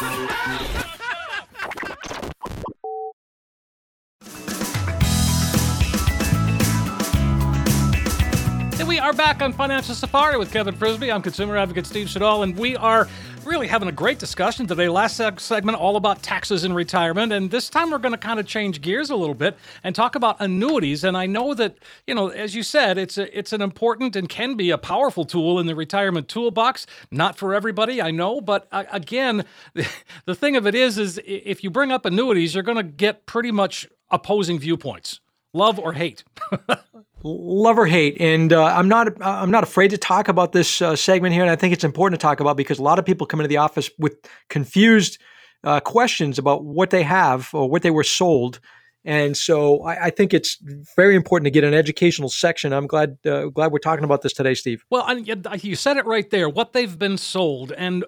[9.25, 11.11] Back on Financial Safari with Kevin Frisby.
[11.11, 13.09] I'm consumer advocate Steve Siddall, and we are
[13.47, 14.87] really having a great discussion today.
[14.91, 18.47] Last segment all about taxes and retirement, and this time we're going to kind of
[18.47, 21.05] change gears a little bit and talk about annuities.
[21.05, 24.29] And I know that you know, as you said, it's a, it's an important and
[24.29, 26.85] can be a powerful tool in the retirement toolbox.
[27.11, 29.47] Not for everybody, I know, but uh, again,
[30.27, 33.25] the thing of it is, is if you bring up annuities, you're going to get
[33.25, 35.21] pretty much opposing viewpoints,
[35.55, 36.25] love or hate.
[37.25, 40.95] love or hate and uh, i'm not i'm not afraid to talk about this uh,
[40.95, 43.27] segment here and i think it's important to talk about because a lot of people
[43.27, 44.17] come into the office with
[44.51, 45.19] confused
[45.65, 48.61] uh, questions about what they have or what they were sold
[49.05, 50.59] and so I, I, think it's
[50.97, 52.73] very important to get an educational section.
[52.73, 54.83] I'm glad uh, glad we're talking about this today, Steve.
[54.89, 56.49] Well, you said it right there.
[56.49, 58.05] What they've been sold, and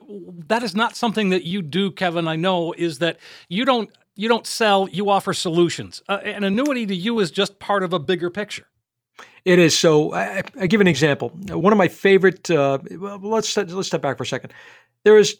[0.46, 2.26] that is not something that you do, Kevin.
[2.26, 4.88] I know is that you don't you don't sell.
[4.88, 6.02] You offer solutions.
[6.08, 8.66] Uh, an annuity to you is just part of a bigger picture.
[9.46, 9.78] It is.
[9.78, 11.28] So I, I give an example.
[11.28, 12.50] One of my favorite.
[12.50, 14.52] Uh, let's let's step back for a second.
[15.04, 15.36] There is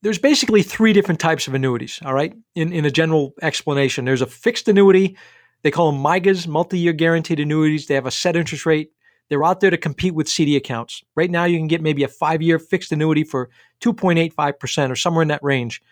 [0.00, 2.00] there's basically three different types of annuities.
[2.02, 5.18] All right, in in a general explanation, there's a fixed annuity.
[5.62, 7.86] They call them MYGAs, multi-year guaranteed annuities.
[7.86, 8.90] They have a set interest rate.
[9.28, 11.02] They're out there to compete with CD accounts.
[11.14, 13.50] Right now, you can get maybe a five-year fixed annuity for
[13.82, 15.82] 2.85% or somewhere in that range.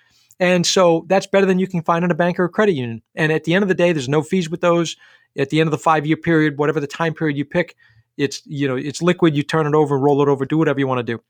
[0.41, 3.03] And so that's better than you can find in a bank or a credit union.
[3.15, 4.97] And at the end of the day, there's no fees with those
[5.37, 7.77] at the end of the five year period, whatever the time period you pick,
[8.17, 9.37] it's you know it's liquid.
[9.37, 11.23] You turn it over, roll it over, do whatever you want to do.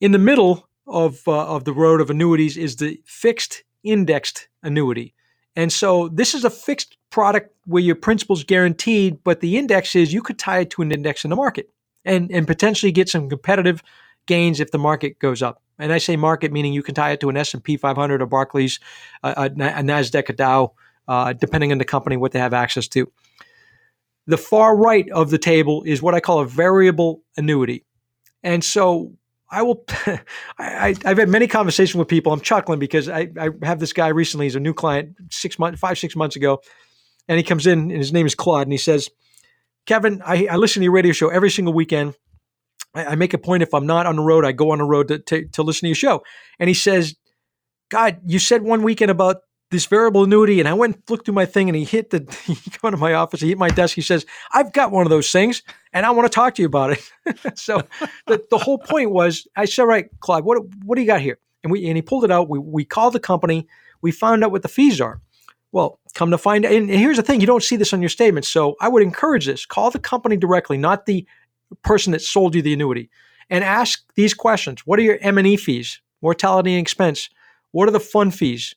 [0.00, 5.14] In the middle of uh, of the road of annuities is the fixed indexed annuity,
[5.56, 10.12] and so this is a fixed product where your principal's guaranteed, but the index is
[10.12, 11.70] you could tie it to an index in the market
[12.04, 13.82] and and potentially get some competitive
[14.26, 15.62] gains if the market goes up.
[15.78, 18.20] And I say market meaning you can tie it to an S and P 500
[18.20, 18.80] or Barclays,
[19.22, 20.72] a Nasdaq, a Dow
[21.08, 23.10] uh, depending on the company, what they have access to.
[24.26, 27.86] The far right of the table is what I call a variable annuity.
[28.42, 29.14] And so
[29.50, 29.84] I will,
[30.58, 32.32] I, have had many conversations with people.
[32.32, 35.80] I'm chuckling because I, I have this guy recently, he's a new client, six months,
[35.80, 36.60] five, six months ago.
[37.26, 39.08] And he comes in and his name is Claude and he says,
[39.86, 42.14] Kevin, I, I listen to your radio show every single weekend.
[42.94, 44.84] I, I make a point if I'm not on the road, I go on the
[44.84, 46.22] road to, to, to listen to your show.
[46.58, 47.16] And he says,
[47.90, 49.38] God, you said one weekend about
[49.70, 52.20] this variable annuity, and I went and looked through my thing, and he hit the.
[52.46, 53.94] He come to my office, he hit my desk.
[53.94, 55.62] He says, "I've got one of those things,
[55.92, 57.82] and I want to talk to you about it." so,
[58.26, 61.38] the, the whole point was, I said, "Right, Claude, what what do you got here?"
[61.62, 62.48] And we and he pulled it out.
[62.48, 63.66] We we called the company.
[64.00, 65.20] We found out what the fees are.
[65.70, 68.08] Well, come to find, out, and here's the thing: you don't see this on your
[68.08, 68.46] statement.
[68.46, 71.26] So, I would encourage this: call the company directly, not the
[71.82, 73.10] person that sold you the annuity,
[73.50, 77.28] and ask these questions: What are your M and E fees, mortality and expense?
[77.72, 78.74] What are the fund fees?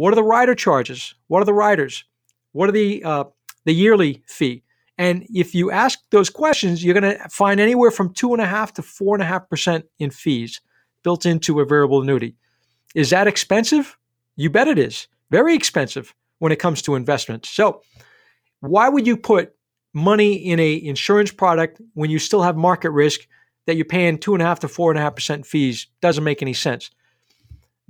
[0.00, 1.14] What are the rider charges?
[1.26, 2.04] What are the riders?
[2.52, 3.24] What are the uh,
[3.66, 4.62] the yearly fee?
[4.96, 8.46] And if you ask those questions, you're going to find anywhere from two and a
[8.46, 10.62] half to four and a half percent in fees
[11.04, 12.34] built into a variable annuity.
[12.94, 13.98] Is that expensive?
[14.36, 15.06] You bet it is.
[15.30, 17.50] Very expensive when it comes to investments.
[17.50, 17.82] So,
[18.60, 19.52] why would you put
[19.92, 23.20] money in a insurance product when you still have market risk
[23.66, 25.88] that you're paying two and a half to four and a half percent fees?
[26.00, 26.90] Doesn't make any sense.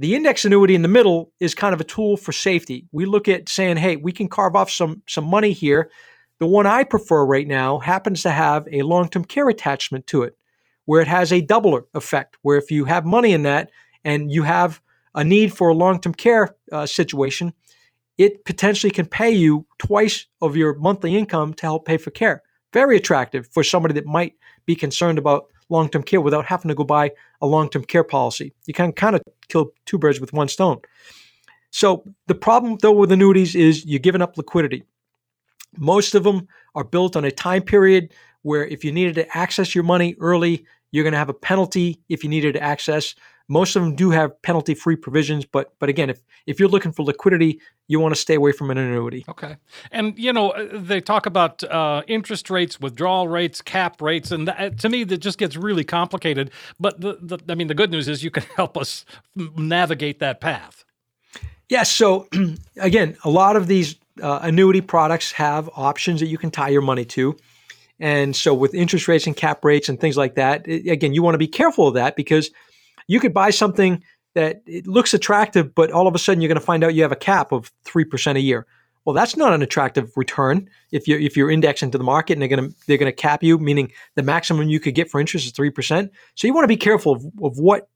[0.00, 2.86] The index annuity in the middle is kind of a tool for safety.
[2.90, 5.90] We look at saying, hey, we can carve off some some money here.
[6.38, 10.38] The one I prefer right now happens to have a long-term care attachment to it,
[10.86, 13.72] where it has a doubler effect, where if you have money in that
[14.02, 14.80] and you have
[15.14, 17.52] a need for a long-term care uh, situation,
[18.16, 22.42] it potentially can pay you twice of your monthly income to help pay for care.
[22.72, 24.32] Very attractive for somebody that might
[24.64, 28.04] be concerned about long term care without having to go buy a long term care
[28.04, 28.52] policy.
[28.66, 30.80] You can kind of kill two birds with one stone.
[31.70, 34.84] So the problem though with annuities is you're giving up liquidity.
[35.78, 38.12] Most of them are built on a time period
[38.42, 42.00] where if you needed to access your money early, you're going to have a penalty
[42.08, 43.14] if you needed to access.
[43.48, 47.04] Most of them do have penalty-free provisions, but but again, if if you're looking for
[47.04, 49.24] liquidity, you want to stay away from an annuity.
[49.28, 49.56] Okay,
[49.90, 54.78] and you know they talk about uh, interest rates, withdrawal rates, cap rates, and that,
[54.78, 56.50] to me that just gets really complicated.
[56.78, 59.04] But the, the I mean, the good news is you can help us
[59.36, 60.84] navigate that path.
[61.68, 61.90] Yes.
[61.90, 62.28] So
[62.76, 66.82] again, a lot of these uh, annuity products have options that you can tie your
[66.82, 67.36] money to.
[68.00, 71.22] And so with interest rates and cap rates and things like that, it, again, you
[71.22, 72.50] want to be careful of that because
[73.06, 74.02] you could buy something
[74.34, 77.02] that it looks attractive, but all of a sudden you're going to find out you
[77.02, 78.66] have a cap of three percent a year.
[79.04, 82.42] Well, that's not an attractive return if you're if you're indexed into the market and
[82.42, 85.46] they're going to they're to cap you, meaning the maximum you could get for interest
[85.46, 86.12] is three percent.
[86.34, 87.88] So you want to be careful of, of what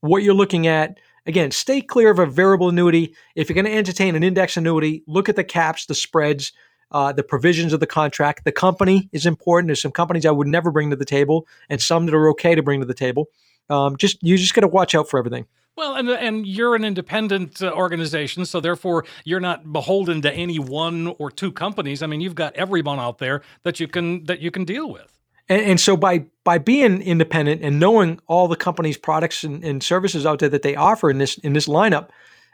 [0.00, 0.98] what you're looking at.
[1.24, 3.14] Again, stay clear of a variable annuity.
[3.36, 6.52] If you're going to entertain an index annuity, look at the caps, the spreads,
[6.90, 8.44] uh, the provisions of the contract.
[8.44, 9.68] The company is important.
[9.68, 12.56] There's some companies I would never bring to the table, and some that are okay
[12.56, 13.28] to bring to the table.
[13.70, 15.46] Um, just you just got to watch out for everything.
[15.74, 20.58] Well, and and you're an independent uh, organization, so therefore you're not beholden to any
[20.58, 22.02] one or two companies.
[22.02, 25.18] I mean, you've got everyone out there that you can that you can deal with.
[25.48, 29.82] And, and so by by being independent and knowing all the companies' products and, and
[29.82, 32.10] services out there that they offer in this in this lineup,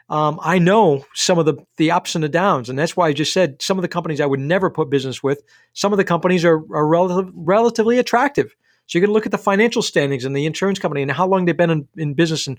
[0.09, 3.13] um, I know some of the the ups and the downs, and that's why I
[3.13, 5.43] just said some of the companies I would never put business with.
[5.73, 8.55] Some of the companies are are relative, relatively attractive.
[8.89, 11.27] So you're going to look at the financial standings and the insurance company and how
[11.27, 12.57] long they've been in, in business and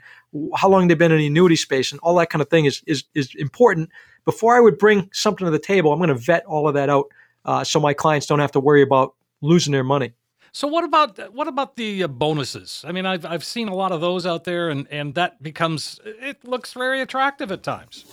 [0.55, 2.85] how long they've been in the annuity space and all that kind of thing is,
[2.87, 3.91] is, is important.
[4.25, 6.89] Before I would bring something to the table, I'm going to vet all of that
[6.89, 7.07] out
[7.45, 10.13] uh, so my clients don't have to worry about losing their money.
[10.53, 12.85] So what about what about the uh, bonuses?
[12.87, 16.01] I mean, I've I've seen a lot of those out there, and and that becomes
[16.05, 18.05] it looks very attractive at times.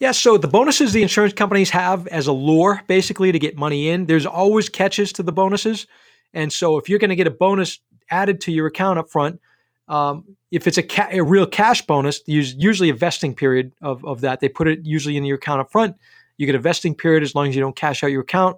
[0.00, 3.90] Yeah, so the bonuses the insurance companies have as a lure, basically to get money
[3.90, 4.06] in.
[4.06, 5.86] There's always catches to the bonuses.
[6.34, 7.78] And so if you're going to get a bonus
[8.10, 9.40] added to your account up front,
[9.88, 14.04] um, if it's a, ca- a, real cash bonus, there's usually a vesting period of,
[14.04, 14.40] of that.
[14.40, 15.96] They put it usually in your account up front.
[16.36, 18.56] You get a vesting period as long as you don't cash out your account.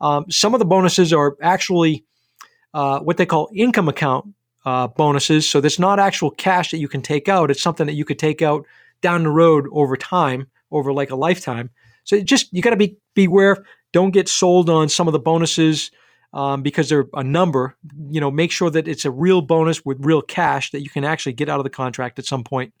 [0.00, 2.04] Um, some of the bonuses are actually
[2.74, 4.34] uh, what they call income account
[4.66, 5.48] uh, bonuses.
[5.48, 7.50] So there's not actual cash that you can take out.
[7.50, 8.66] It's something that you could take out
[9.00, 11.70] down the road over time, over like a lifetime.
[12.04, 13.64] So just you got to be beware.
[13.92, 15.90] Don't get sold on some of the bonuses
[16.32, 17.76] um, because they're a number.
[18.10, 21.04] You know, make sure that it's a real bonus with real cash that you can
[21.04, 22.72] actually get out of the contract at some point.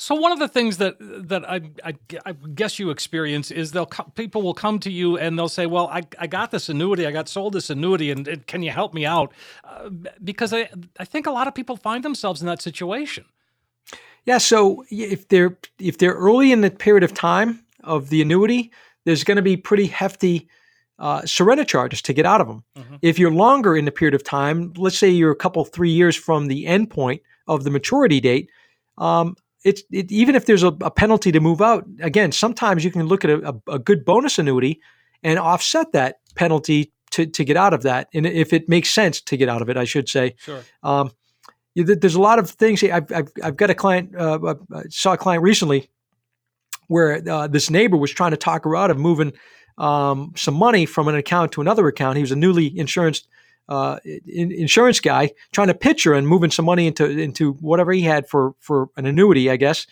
[0.00, 3.84] So one of the things that that I, I, I guess you experience is they'll
[4.14, 7.10] people will come to you and they'll say, "Well, I, I got this annuity, I
[7.10, 9.90] got sold this annuity, and, and can you help me out?" Uh,
[10.24, 13.26] because I I think a lot of people find themselves in that situation.
[14.24, 14.38] Yeah.
[14.38, 18.72] So if they're if they're early in the period of time of the annuity,
[19.04, 20.48] there's going to be pretty hefty
[21.00, 22.62] uh, surrender charges to get out of them.
[22.76, 22.96] Mm-hmm.
[23.02, 26.14] If you're longer in the period of time, let's say you're a couple, three years
[26.14, 28.50] from the end point of the maturity date,
[28.98, 29.34] um,
[29.64, 31.86] it's it, even if there's a, a, penalty to move out.
[32.00, 34.80] Again, sometimes you can look at a, a, a, good bonus annuity
[35.22, 39.20] and offset that penalty to to get out of that, and if it makes sense
[39.22, 40.34] to get out of it, I should say.
[40.38, 40.62] Sure.
[40.82, 41.10] Um,
[41.74, 42.82] there's a lot of things.
[42.82, 44.14] I've I've, I've got a client.
[44.14, 45.88] Uh, uh, uh, saw a client recently
[46.88, 49.32] where uh, this neighbor was trying to talk her out of moving
[49.80, 52.16] um, some money from an account to another account.
[52.16, 53.22] He was a newly insurance
[53.68, 57.90] uh, in, insurance guy trying to pitch her and moving some money into into whatever
[57.90, 59.86] he had for for an annuity, I guess.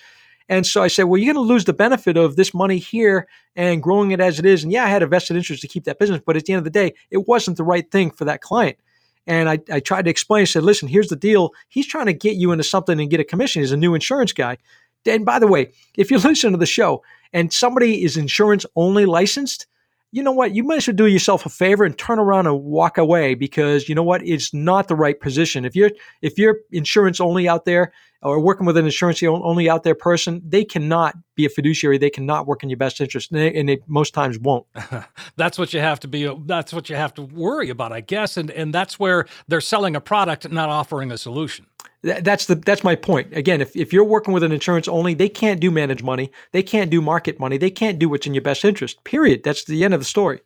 [0.51, 3.28] And so I said, well, you're going to lose the benefit of this money here
[3.55, 4.62] and growing it as it is.
[4.62, 6.59] And yeah, I had a vested interest to keep that business, but at the end
[6.59, 8.78] of the day, it wasn't the right thing for that client.
[9.26, 11.53] And I, I tried to explain, I said, listen, here's the deal.
[11.68, 13.61] He's trying to get you into something and get a commission.
[13.61, 14.57] He's a new insurance guy.
[15.05, 17.03] And by the way, if you listen to the show
[17.34, 19.66] and somebody is insurance only licensed,
[20.11, 20.54] you know what?
[20.54, 23.88] You might as well do yourself a favor and turn around and walk away because
[23.88, 24.26] you know what?
[24.26, 25.64] It's not the right position.
[25.64, 25.90] If you're
[26.22, 27.92] if you're insurance only out there
[28.22, 31.98] or working with an insurance only out there person, they cannot be a fiduciary.
[31.98, 34.66] They cannot work in your best interest, and they, and they most times won't.
[35.36, 36.32] that's what you have to be.
[36.46, 38.36] That's what you have to worry about, I guess.
[38.36, 41.66] And and that's where they're selling a product, not offering a solution.
[42.04, 43.36] Th- That's the that's my point.
[43.36, 46.30] Again, if, if you're working with an insurance only, they can't do managed money.
[46.52, 47.58] They can't do market money.
[47.58, 49.02] They can't do what's in your best interest.
[49.04, 49.42] Period.
[49.42, 50.40] That's the end of the story.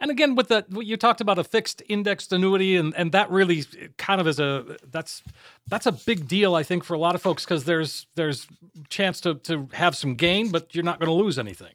[0.00, 3.64] And again, with the you talked about a fixed indexed annuity, and, and that really
[3.96, 5.22] kind of is a that's
[5.68, 8.46] that's a big deal, I think, for a lot of folks because there's there's
[8.88, 11.72] chance to to have some gain, but you're not going to lose anything.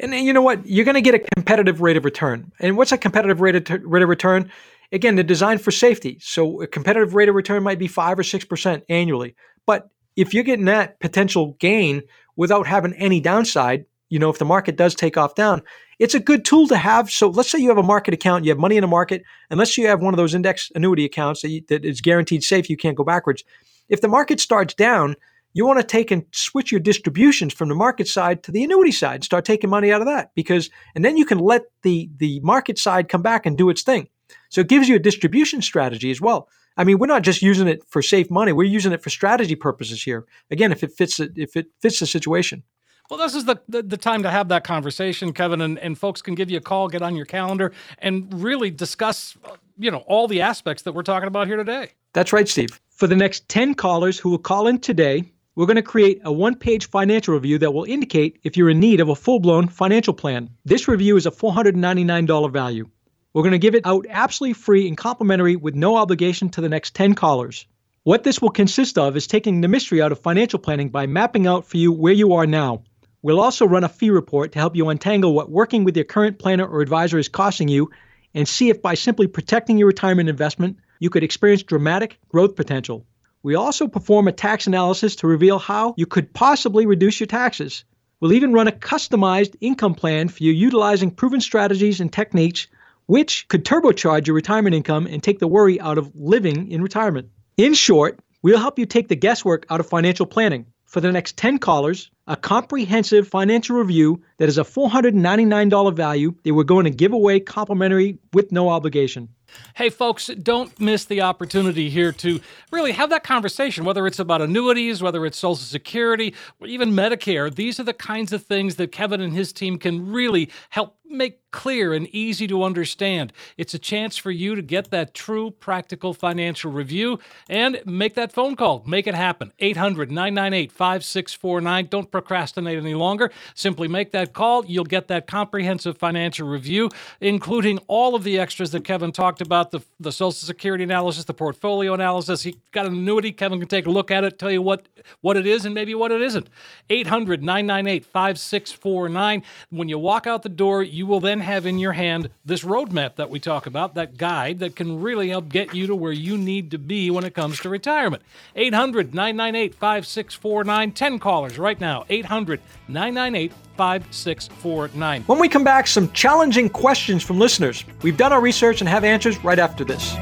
[0.00, 0.66] And you know what?
[0.66, 2.52] You're going to get a competitive rate of return.
[2.58, 4.50] And what's a competitive rate of, rate of return?
[4.92, 6.18] Again, they're designed for safety.
[6.20, 9.36] So a competitive rate of return might be five or six percent annually.
[9.66, 12.02] But if you're getting that potential gain
[12.36, 15.62] without having any downside, you know, if the market does take off down,
[16.00, 17.10] it's a good tool to have.
[17.10, 19.76] So let's say you have a market account, you have money in a market, unless
[19.76, 22.76] you have one of those index annuity accounts that, you, that is guaranteed safe, you
[22.76, 23.44] can't go backwards.
[23.90, 25.14] If the market starts down,
[25.52, 28.92] you want to take and switch your distributions from the market side to the annuity
[28.92, 32.40] side, start taking money out of that because, and then you can let the the
[32.40, 34.08] market side come back and do its thing.
[34.48, 36.48] So it gives you a distribution strategy as well.
[36.76, 39.56] I mean, we're not just using it for safe money; we're using it for strategy
[39.56, 40.24] purposes here.
[40.50, 42.62] Again, if it fits it, if it fits the situation.
[43.10, 46.22] Well, this is the, the, the time to have that conversation, Kevin, and, and folks
[46.22, 50.04] can give you a call, get on your calendar, and really discuss, uh, you know,
[50.06, 51.90] all the aspects that we're talking about here today.
[52.12, 52.80] That's right, Steve.
[52.90, 55.24] For the next 10 callers who will call in today,
[55.56, 58.78] we're going to create a one page financial review that will indicate if you're in
[58.78, 60.48] need of a full blown financial plan.
[60.64, 62.88] This review is a $499 value.
[63.34, 66.68] We're going to give it out absolutely free and complimentary with no obligation to the
[66.68, 67.66] next 10 callers.
[68.04, 71.48] What this will consist of is taking the mystery out of financial planning by mapping
[71.48, 72.84] out for you where you are now.
[73.22, 76.38] We'll also run a fee report to help you untangle what working with your current
[76.38, 77.90] planner or advisor is costing you
[78.34, 83.04] and see if by simply protecting your retirement investment, you could experience dramatic growth potential.
[83.42, 87.84] We also perform a tax analysis to reveal how you could possibly reduce your taxes.
[88.20, 92.68] We'll even run a customized income plan for you utilizing proven strategies and techniques
[93.06, 97.28] which could turbocharge your retirement income and take the worry out of living in retirement.
[97.56, 100.66] In short, we'll help you take the guesswork out of financial planning.
[100.90, 106.52] For the next 10 callers, a comprehensive financial review that is a $499 value that
[106.52, 109.28] we're going to give away complimentary with no obligation.
[109.74, 112.40] Hey, folks, don't miss the opportunity here to
[112.70, 117.54] really have that conversation, whether it's about annuities, whether it's Social Security, or even Medicare.
[117.54, 121.50] These are the kinds of things that Kevin and his team can really help make
[121.50, 123.32] clear and easy to understand.
[123.56, 128.32] It's a chance for you to get that true practical financial review and make that
[128.32, 128.84] phone call.
[128.86, 129.52] Make it happen.
[129.58, 131.86] 800 998 5649.
[131.86, 133.30] Don't procrastinate any longer.
[133.54, 134.64] Simply make that call.
[134.64, 136.88] You'll get that comprehensive financial review,
[137.20, 141.34] including all of the extras that Kevin talked about the, the Social Security analysis, the
[141.34, 142.42] portfolio analysis.
[142.42, 143.32] He got an annuity.
[143.32, 144.86] Kevin can take a look at it, tell you what,
[145.20, 146.48] what it is and maybe what it isn't.
[146.88, 149.42] 800 998 5649.
[149.70, 153.16] When you walk out the door, you will then have in your hand this roadmap
[153.16, 156.36] that we talk about, that guide that can really help get you to where you
[156.36, 158.22] need to be when it comes to retirement.
[158.56, 160.92] 800 998 5649.
[160.92, 162.04] 10 callers right now.
[162.08, 165.22] 800 998 5649.
[165.22, 167.84] When we come back, some challenging questions from listeners.
[168.02, 170.16] We've done our research and have answers right after this.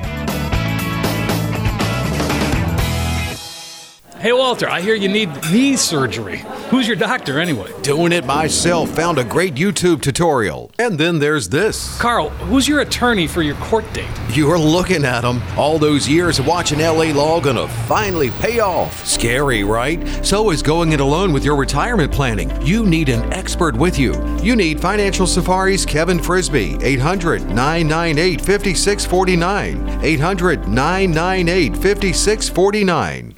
[4.20, 6.38] Hey, Walter, I hear you need knee surgery.
[6.70, 7.70] Who's your doctor anyway?
[7.82, 8.90] Doing it myself.
[8.96, 10.72] Found a great YouTube tutorial.
[10.76, 11.96] And then there's this.
[12.00, 14.10] Carl, who's your attorney for your court date?
[14.32, 15.40] You're looking at him.
[15.56, 19.06] All those years of watching LA Law gonna finally pay off.
[19.06, 20.04] Scary, right?
[20.26, 22.50] So is going it alone with your retirement planning.
[22.66, 24.14] You need an expert with you.
[24.42, 26.76] You need Financial Safari's Kevin Frisby.
[26.82, 30.00] 800 998 5649.
[30.02, 33.37] 800 998 5649.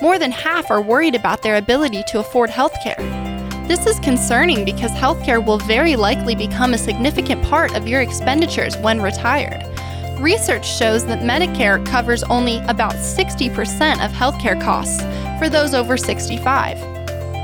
[0.00, 3.35] more than half are worried about their ability to afford healthcare.
[3.66, 8.76] This is concerning because healthcare will very likely become a significant part of your expenditures
[8.76, 9.60] when retired.
[10.20, 15.02] Research shows that Medicare covers only about 60% of healthcare costs
[15.40, 16.78] for those over 65.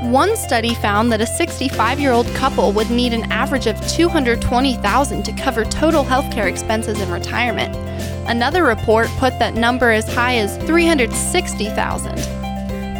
[0.09, 5.23] One study found that a 65 year old couple would need an average of 220,000
[5.23, 7.75] to cover total healthcare expenses in retirement.
[8.29, 12.42] Another report put that number as high as $360,000.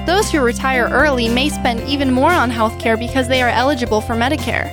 [0.05, 4.15] Those who retire early may spend even more on healthcare because they are eligible for
[4.15, 4.67] Medicare.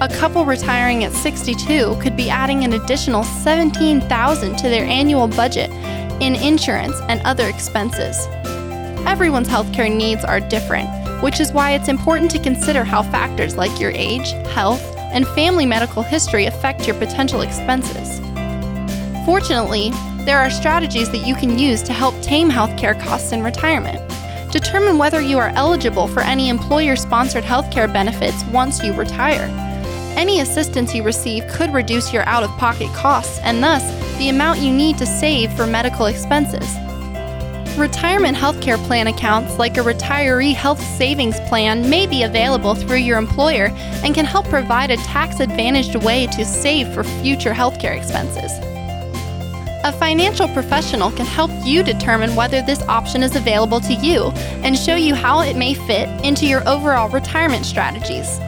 [0.00, 5.70] A couple retiring at 62 could be adding an additional 17,000 to their annual budget
[6.22, 8.28] in insurance and other expenses.
[9.06, 10.88] Everyone's healthcare needs are different,
[11.20, 15.66] which is why it's important to consider how factors like your age, health, and family
[15.66, 18.20] medical history affect your potential expenses.
[19.26, 19.90] Fortunately,
[20.24, 24.09] there are strategies that you can use to help tame healthcare costs in retirement.
[24.50, 29.48] Determine whether you are eligible for any employer sponsored healthcare benefits once you retire.
[30.16, 33.82] Any assistance you receive could reduce your out of pocket costs and thus
[34.18, 36.76] the amount you need to save for medical expenses.
[37.78, 43.18] Retirement healthcare plan accounts like a retiree health savings plan may be available through your
[43.18, 43.70] employer
[44.04, 48.50] and can help provide a tax advantaged way to save for future healthcare expenses.
[49.82, 54.24] A financial professional can help you determine whether this option is available to you
[54.62, 58.38] and show you how it may fit into your overall retirement strategies.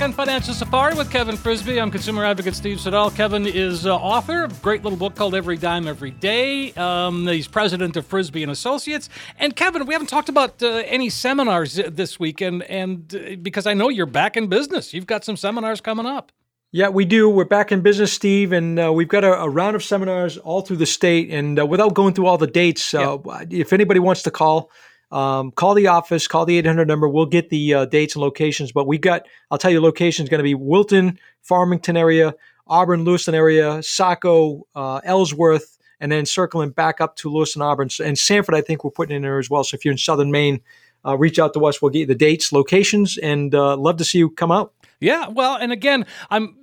[0.00, 1.78] Back on Financial Safari with Kevin Frisby.
[1.78, 3.10] I'm consumer advocate Steve Siddall.
[3.10, 6.72] Kevin is uh, author of a great little book called Every Dime Every Day.
[6.72, 9.10] Um, he's president of Frisby and Associates.
[9.38, 13.66] And Kevin, we haven't talked about uh, any seminars this week, and and uh, because
[13.66, 16.32] I know you're back in business, you've got some seminars coming up.
[16.72, 17.28] Yeah, we do.
[17.28, 20.62] We're back in business, Steve, and uh, we've got a, a, round of seminars all
[20.62, 21.28] through the state.
[21.28, 23.18] And uh, without going through all the dates, uh,
[23.50, 24.70] if anybody wants to call,
[25.10, 27.08] um, call the office, call the 800 number.
[27.08, 28.72] We'll get the uh, dates and locations.
[28.72, 32.34] But we've got, I'll tell you, locations going to be Wilton, Farmington area,
[32.66, 37.88] Auburn, Lewiston area, Saco, uh, Ellsworth, and then circling back up to Lewiston, Auburn.
[38.02, 39.64] And Sanford, I think we're putting in there as well.
[39.64, 40.60] So if you're in southern Maine,
[41.04, 41.80] uh, reach out to us.
[41.80, 44.72] We'll get you the dates, locations, and uh, love to see you come out.
[45.00, 46.56] Yeah, well, and again, I'm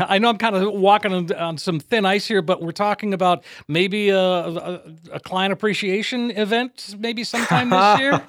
[0.00, 3.14] I know I'm kind of walking on, on some thin ice here, but we're talking
[3.14, 4.80] about maybe a, a,
[5.12, 8.20] a client appreciation event, maybe sometime this year.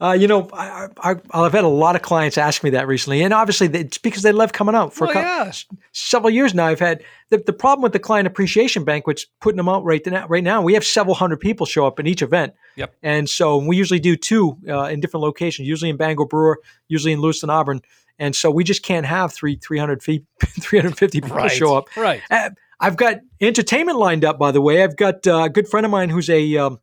[0.00, 0.88] uh, you know, I,
[1.32, 4.32] have had a lot of clients ask me that recently, and obviously it's because they
[4.32, 5.52] love coming out for well, couple, yeah.
[5.92, 6.66] several years now.
[6.66, 10.26] I've had the, the problem with the client appreciation banquets, putting them out right now.
[10.26, 12.54] Right now, we have several hundred people show up in each event.
[12.74, 12.94] Yep.
[13.02, 17.12] And so we usually do two uh, in different locations, usually in Bangor Brewer, usually
[17.12, 17.82] in Lewiston Auburn
[18.18, 20.24] and so we just can't have three 300 feet
[20.60, 21.96] 350 people right, show up.
[21.96, 22.22] right.
[22.30, 22.50] Uh,
[22.80, 24.82] i've got entertainment lined up by the way.
[24.82, 26.80] I've got uh, a good friend of mine who's a um,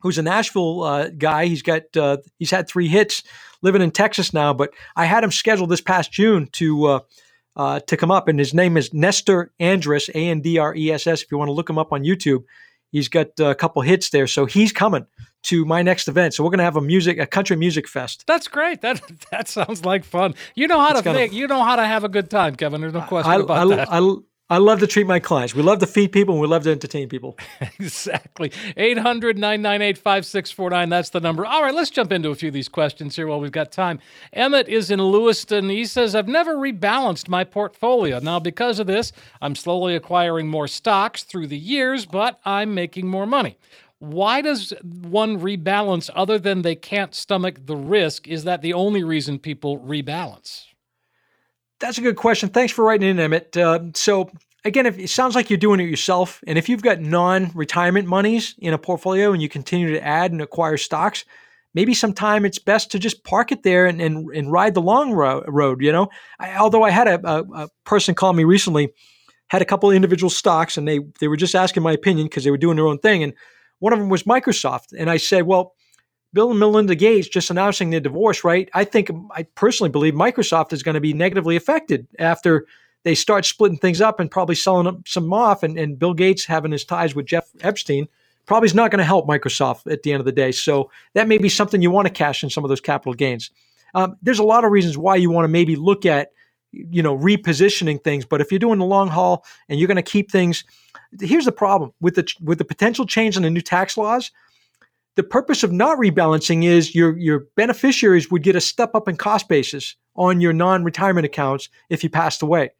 [0.00, 1.46] who's a nashville uh, guy.
[1.46, 3.22] He's got uh, he's had three hits
[3.60, 7.00] living in texas now but i had him scheduled this past june to uh,
[7.56, 11.52] uh, to come up and his name is nestor andress a-n-d-r-e-s-s if you want to
[11.52, 12.44] look him up on youtube
[12.90, 14.26] he's got a couple hits there.
[14.26, 15.06] So he's coming
[15.44, 16.34] to my next event.
[16.34, 18.24] So we're going to have a music, a country music fest.
[18.26, 18.80] That's great.
[18.80, 20.34] That that sounds like fun.
[20.54, 21.32] You know how it's to make.
[21.32, 22.80] You know how to have a good time, Kevin.
[22.80, 23.88] There's no question I, about I, that.
[23.90, 24.14] I,
[24.50, 25.54] I love to treat my clients.
[25.54, 27.36] We love to feed people and we love to entertain people.
[27.78, 28.50] exactly.
[28.78, 30.88] 800 998 5649.
[30.88, 31.44] That's the number.
[31.44, 34.00] All right, let's jump into a few of these questions here while we've got time.
[34.32, 35.68] Emmett is in Lewiston.
[35.68, 38.20] He says, I've never rebalanced my portfolio.
[38.20, 39.12] Now, because of this,
[39.42, 43.58] I'm slowly acquiring more stocks through the years, but I'm making more money.
[44.00, 48.28] Why does one rebalance other than they can't stomach the risk?
[48.28, 50.64] Is that the only reason people rebalance?
[51.80, 52.48] That's a good question.
[52.48, 53.56] Thanks for writing in, Emmett.
[53.56, 54.30] Uh, so
[54.64, 58.54] again, if it sounds like you're doing it yourself, and if you've got non-retirement monies
[58.58, 61.24] in a portfolio and you continue to add and acquire stocks,
[61.74, 65.12] maybe sometime it's best to just park it there and and, and ride the long
[65.12, 65.82] ro- road.
[65.82, 68.90] You know, I, although I had a, a, a, person call me recently,
[69.48, 72.44] had a couple of individual stocks, and they they were just asking my opinion because
[72.44, 73.32] they were doing their own thing, and
[73.78, 75.74] one of them was Microsoft, and I said, well
[76.32, 78.68] Bill and Melinda Gates just announcing their divorce, right?
[78.74, 82.66] I think I personally believe Microsoft is going to be negatively affected after
[83.04, 85.62] they start splitting things up and probably selling some off.
[85.62, 88.08] And, and Bill Gates having his ties with Jeff Epstein
[88.44, 90.52] probably is not going to help Microsoft at the end of the day.
[90.52, 93.50] So that may be something you want to cash in some of those capital gains.
[93.94, 96.32] Um, there's a lot of reasons why you want to maybe look at,
[96.72, 98.26] you know, repositioning things.
[98.26, 100.64] But if you're doing the long haul and you're going to keep things,
[101.20, 104.30] here's the problem with the with the potential change in the new tax laws
[105.18, 109.16] the purpose of not rebalancing is your your beneficiaries would get a step up in
[109.16, 112.70] cost basis on your non-retirement accounts if you passed away.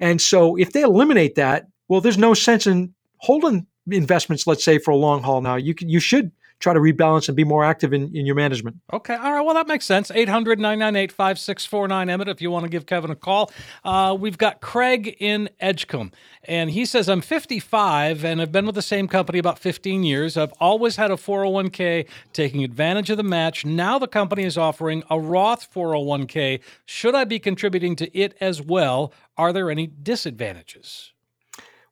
[0.00, 4.78] And so if they eliminate that, well, there's no sense in holding investments, let's say,
[4.78, 5.54] for a long haul now.
[5.54, 8.76] You can, you should try to rebalance and be more active in, in your management.
[8.92, 9.14] Okay.
[9.14, 9.40] All right.
[9.40, 10.10] Well, that makes sense.
[10.10, 13.50] 800 998 5649 Emmett, if you want to give Kevin a call.
[13.84, 16.12] Uh, we've got Craig in Edgecomb,
[16.44, 20.36] and he says, I'm 55 and I've been with the same company about 15 years.
[20.36, 23.64] I've always had a 401k taking advantage of the match.
[23.64, 26.60] Now the company is offering a Roth 401k.
[26.84, 29.12] Should I be contributing to it as well?
[29.36, 31.12] Are there any disadvantages?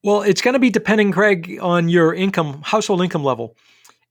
[0.02, 3.56] Well, it's going to be depending, Craig, on your income, household income level.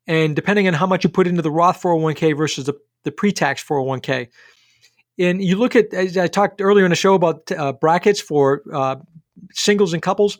[0.07, 3.31] And depending on how much you put into the Roth 401k versus the, the pre
[3.31, 4.29] tax 401k.
[5.17, 8.63] And you look at, as I talked earlier in the show about uh, brackets for
[8.71, 8.97] uh,
[9.51, 10.37] singles and couples,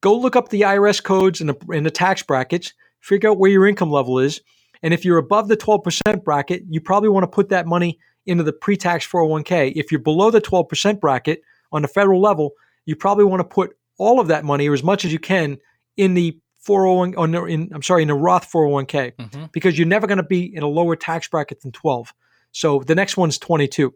[0.00, 3.50] go look up the IRS codes and the, and the tax brackets, figure out where
[3.50, 4.40] your income level is.
[4.82, 8.42] And if you're above the 12% bracket, you probably want to put that money into
[8.42, 9.72] the pre tax 401k.
[9.76, 11.42] If you're below the 12% bracket
[11.72, 12.52] on the federal level,
[12.84, 15.58] you probably want to put all of that money or as much as you can
[15.96, 19.44] in the 401 or in I'm sorry in a Roth 401k mm-hmm.
[19.52, 22.12] because you're never going to be in a lower tax bracket than 12.
[22.50, 23.94] So the next one's 22.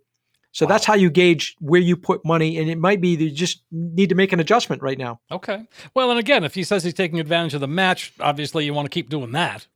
[0.52, 0.68] So wow.
[0.68, 3.62] that's how you gauge where you put money, and it might be that you just
[3.70, 5.20] need to make an adjustment right now.
[5.30, 5.64] Okay.
[5.94, 8.86] Well, and again, if he says he's taking advantage of the match, obviously you want
[8.86, 9.66] to keep doing that.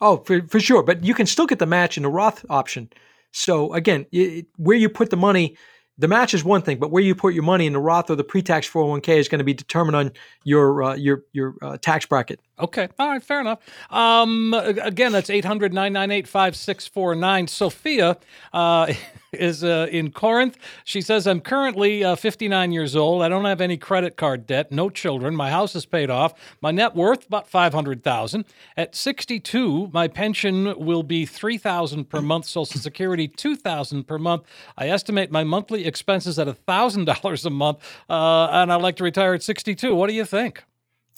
[0.00, 0.82] Oh, for, for sure.
[0.82, 2.90] But you can still get the match in the Roth option.
[3.32, 5.56] So again, it, where you put the money
[6.00, 8.16] the match is one thing, but where you put your money in the Roth or
[8.16, 10.12] the pre-tax 401k is going to be determined on
[10.44, 12.40] your uh, your your uh, tax bracket.
[12.60, 12.88] Okay.
[12.98, 13.22] All right.
[13.22, 13.60] Fair enough.
[13.90, 17.46] Um, again, that's 800 998 5649.
[17.48, 18.18] Sophia
[18.52, 18.92] uh,
[19.32, 20.56] is uh, in Corinth.
[20.84, 23.22] She says, I'm currently uh, 59 years old.
[23.22, 25.34] I don't have any credit card debt, no children.
[25.34, 26.34] My house is paid off.
[26.60, 28.44] My net worth, about 500000
[28.76, 34.42] At 62, my pension will be 3000 per month, Social Security, 2000 per month.
[34.76, 39.34] I estimate my monthly expenses at $1,000 a month, uh, and I'd like to retire
[39.34, 39.94] at 62.
[39.94, 40.64] What do you think?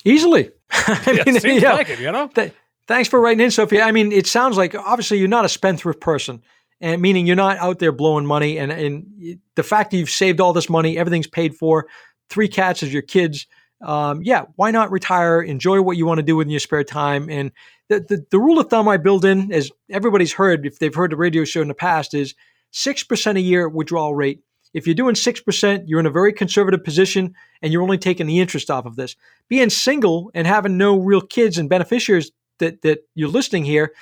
[0.05, 0.51] Easily.
[0.71, 1.75] I mean, seems yeah.
[1.75, 2.29] like it, you know?
[2.29, 2.53] Th-
[2.87, 3.83] thanks for writing in, Sophia.
[3.83, 6.43] I mean, it sounds like obviously you're not a spendthrift person,
[6.81, 8.59] and meaning you're not out there blowing money.
[8.59, 11.87] And, and the fact that you've saved all this money, everything's paid for,
[12.31, 13.47] three cats as your kids.
[13.83, 15.43] Um, yeah, why not retire?
[15.43, 17.29] Enjoy what you want to do in your spare time.
[17.29, 17.53] And
[17.89, 21.13] the, the, the rule of thumb I build in, as everybody's heard, if they've heard
[21.13, 22.35] the radio show in the past, is
[22.73, 24.41] 6% a year withdrawal rate
[24.75, 28.41] if you're doing 6%, you're in a very conservative position and you're only taking the
[28.41, 29.17] interest off of this.
[29.49, 33.93] Being single and having no real kids and beneficiaries that, that you're listing here,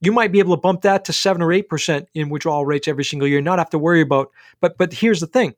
[0.00, 3.04] you might be able to bump that to 7 or 8% in withdrawal rates every
[3.04, 4.30] single year, not have to worry about.
[4.60, 5.54] But but here's the thing.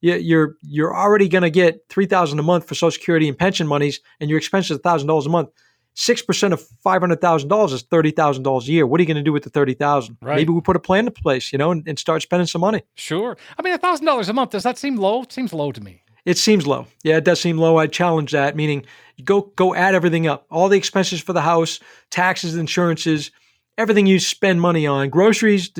[0.00, 4.00] You're you're already going to get 3000 a month for social security and pension monies
[4.20, 5.50] and your expenses $1000 a month.
[5.96, 8.86] 6% of $500,000 is $30,000 a year.
[8.86, 10.36] What are you going to do with the 30000 right.
[10.36, 12.82] Maybe we put a plan in place, you know, and, and start spending some money.
[12.94, 13.36] Sure.
[13.58, 15.22] I mean, $1,000 a month, does that seem low?
[15.22, 16.02] It seems low to me.
[16.24, 16.86] It seems low.
[17.02, 17.78] Yeah, it does seem low.
[17.78, 18.84] I challenge that, meaning
[19.24, 20.46] go go add everything up.
[20.50, 21.80] All the expenses for the house,
[22.10, 23.30] taxes, insurances,
[23.78, 25.70] everything you spend money on, groceries,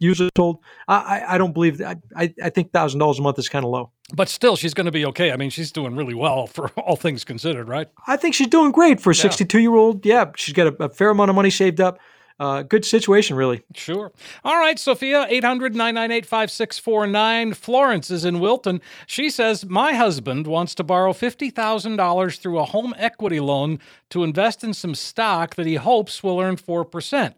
[0.00, 0.58] usually told.
[0.86, 1.98] I, I don't believe that.
[2.16, 3.90] I, I think thousand dollars a month is kind of low.
[4.14, 5.32] But still, she's going to be okay.
[5.32, 7.88] I mean, she's doing really well for all things considered, right?
[8.06, 10.06] I think she's doing great for a 62 year old.
[10.06, 11.98] Yeah, she's got a, a, fair amount of money saved up.
[12.40, 13.62] uh, good situation, really.
[13.74, 14.12] Sure.
[14.44, 17.54] All right, Sophia, 800 998 5649.
[17.54, 18.80] Florence is in Wilton.
[19.06, 23.80] She says, My husband wants to borrow $50,000 through a home equity loan
[24.10, 27.34] to invest in some stock that he hopes will earn 4%.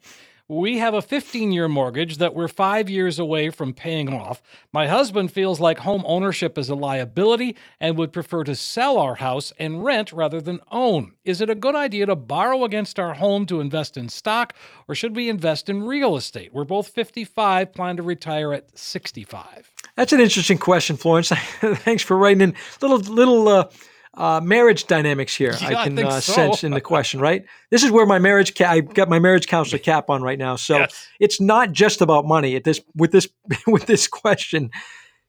[0.51, 4.43] We have a 15 year mortgage that we're five years away from paying off.
[4.73, 9.15] My husband feels like home ownership is a liability and would prefer to sell our
[9.15, 11.13] house and rent rather than own.
[11.25, 14.53] Is it a good idea to borrow against our home to invest in stock,
[14.89, 16.53] or should we invest in real estate?
[16.53, 19.71] We're both 55, plan to retire at 65.
[19.95, 21.29] That's an interesting question, Florence.
[21.61, 22.55] Thanks for writing in.
[22.83, 23.69] Little, little, uh,
[24.15, 25.55] uh, marriage dynamics here.
[25.61, 26.33] Yeah, I I can think uh, so.
[26.33, 27.45] sense in the question, right?
[27.71, 30.57] This is where my marriage ca- I got my marriage counselor cap on right now.
[30.57, 31.09] So Yes.
[31.21, 33.29] it's not just about money at this with this
[33.67, 34.71] with this question.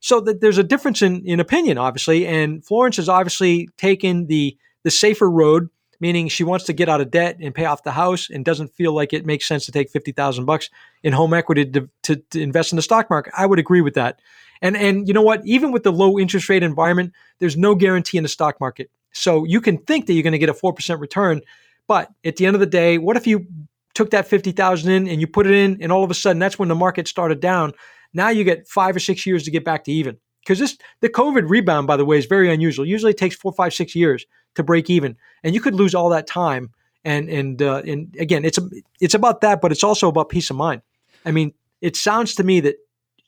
[0.00, 4.56] So that there's a difference in in opinion, obviously, and Florence has obviously taken the
[4.82, 5.68] the safer road,
[6.00, 8.74] meaning she wants to get out of debt and pay off the house, and doesn't
[8.74, 10.70] feel like it makes sense to take fifty thousand bucks
[11.04, 13.32] in home equity to, to to invest in the stock market.
[13.38, 14.18] I would agree with that.
[14.62, 15.44] And and you know what?
[15.44, 18.90] Even with the low interest rate environment, there's no guarantee in the stock market.
[19.12, 21.42] So you can think that you're going to get a four percent return,
[21.86, 23.46] but at the end of the day, what if you
[23.94, 26.38] took that fifty thousand in and you put it in, and all of a sudden
[26.38, 27.72] that's when the market started down.
[28.14, 30.16] Now you get five or six years to get back to even.
[30.40, 32.86] Because this the COVID rebound, by the way, is very unusual.
[32.86, 36.08] Usually it takes four, five, six years to break even, and you could lose all
[36.10, 36.70] that time.
[37.04, 38.68] And and uh, and again, it's a,
[39.00, 40.82] it's about that, but it's also about peace of mind.
[41.24, 42.76] I mean, it sounds to me that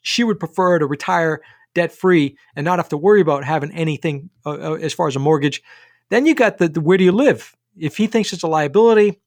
[0.05, 1.41] she would prefer to retire
[1.73, 5.15] debt free and not have to worry about having anything uh, uh, as far as
[5.15, 5.61] a mortgage.
[6.09, 7.55] Then you got the, the where do you live?
[7.77, 9.19] If he thinks it's a liability,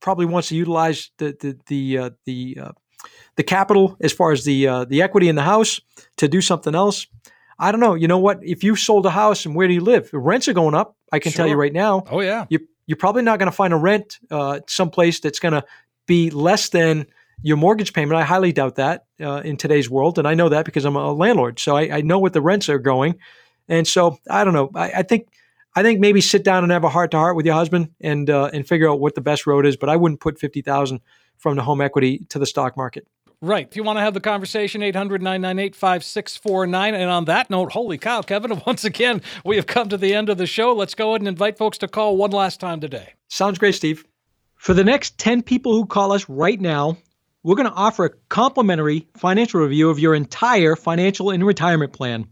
[0.00, 2.72] probably wants to utilize the the the uh, the uh,
[3.36, 5.80] the capital as far as the uh, the equity in the house
[6.16, 7.06] to do something else.
[7.58, 7.94] I don't know.
[7.94, 8.40] You know what?
[8.42, 10.10] If you sold a house and where do you live?
[10.12, 10.96] Rents are going up.
[11.12, 12.04] I can tell you right now.
[12.10, 12.46] Oh, yeah.
[12.48, 15.64] You you're probably not going to find a rent uh, someplace that's going to
[16.06, 17.06] be less than
[17.42, 18.18] your mortgage payment.
[18.18, 21.12] I highly doubt that uh, in today's world, and I know that because I'm a
[21.12, 23.16] landlord, so I, I know what the rents are going.
[23.68, 24.70] And so I don't know.
[24.74, 25.28] I, I think
[25.76, 28.28] I think maybe sit down and have a heart to heart with your husband and
[28.30, 29.76] uh, and figure out what the best road is.
[29.76, 31.00] But I wouldn't put fifty thousand
[31.38, 33.06] from the home equity to the stock market.
[33.40, 33.68] Right.
[33.68, 36.94] If you want to have the conversation, 800 998 5649.
[36.94, 40.30] And on that note, holy cow, Kevin, once again, we have come to the end
[40.30, 40.72] of the show.
[40.72, 43.12] Let's go ahead and invite folks to call one last time today.
[43.28, 44.06] Sounds great, Steve.
[44.54, 46.96] For the next 10 people who call us right now,
[47.44, 52.26] we're going to offer a complimentary financial review of your entire financial and retirement plan.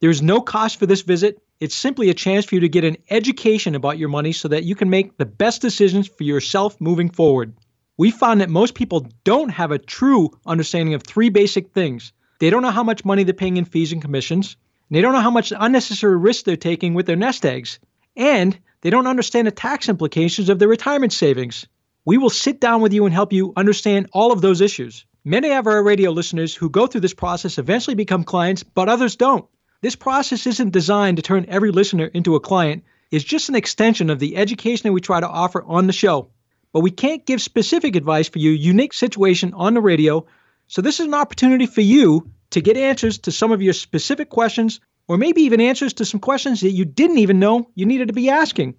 [0.00, 1.42] There's no cost for this visit.
[1.58, 4.64] It's simply a chance for you to get an education about your money so that
[4.64, 7.54] you can make the best decisions for yourself moving forward.
[7.96, 12.12] We found that most people don't have a true understanding of three basic things.
[12.38, 14.56] They don't know how much money they're paying in fees and commissions,
[14.88, 17.78] and they don't know how much unnecessary risk they're taking with their nest eggs,
[18.16, 21.66] and they don't understand the tax implications of their retirement savings.
[22.08, 25.04] We will sit down with you and help you understand all of those issues.
[25.26, 29.14] Many of our radio listeners who go through this process eventually become clients, but others
[29.14, 29.44] don't.
[29.82, 32.84] This process isn't designed to turn every listener into a client.
[33.10, 36.30] It's just an extension of the education that we try to offer on the show.
[36.72, 40.24] But we can't give specific advice for your unique situation on the radio,
[40.66, 44.30] so this is an opportunity for you to get answers to some of your specific
[44.30, 48.08] questions, or maybe even answers to some questions that you didn't even know you needed
[48.08, 48.76] to be asking.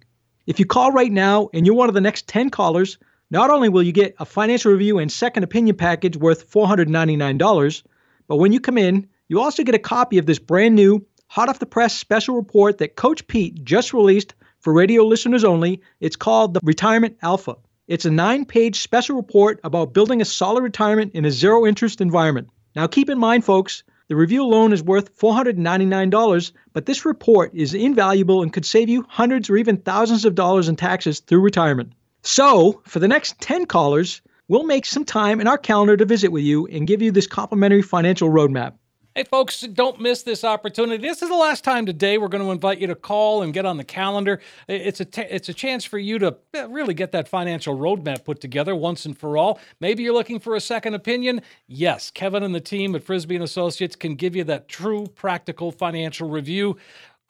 [0.48, 2.98] If you call right now and you're one of the next 10 callers,
[3.30, 7.82] not only will you get a financial review and second opinion package worth $499,
[8.26, 11.48] but when you come in, you also get a copy of this brand new, hot
[11.48, 15.80] off the press special report that Coach Pete just released for radio listeners only.
[16.00, 17.56] It's called the Retirement Alpha.
[17.86, 22.00] It's a nine page special report about building a solid retirement in a zero interest
[22.00, 22.50] environment.
[22.74, 27.74] Now, keep in mind, folks, the review alone is worth $499, but this report is
[27.74, 31.92] invaluable and could save you hundreds or even thousands of dollars in taxes through retirement.
[32.22, 36.30] So, for the next 10 callers, we'll make some time in our calendar to visit
[36.30, 38.74] with you and give you this complimentary financial roadmap.
[39.16, 41.02] Hey, folks, don't miss this opportunity.
[41.02, 43.66] This is the last time today we're going to invite you to call and get
[43.66, 44.40] on the calendar.
[44.68, 48.24] It's a, t- it's a chance for you to eh, really get that financial roadmap
[48.24, 49.58] put together once and for all.
[49.80, 51.42] Maybe you're looking for a second opinion.
[51.66, 55.72] Yes, Kevin and the team at Frisby and Associates can give you that true practical
[55.72, 56.76] financial review.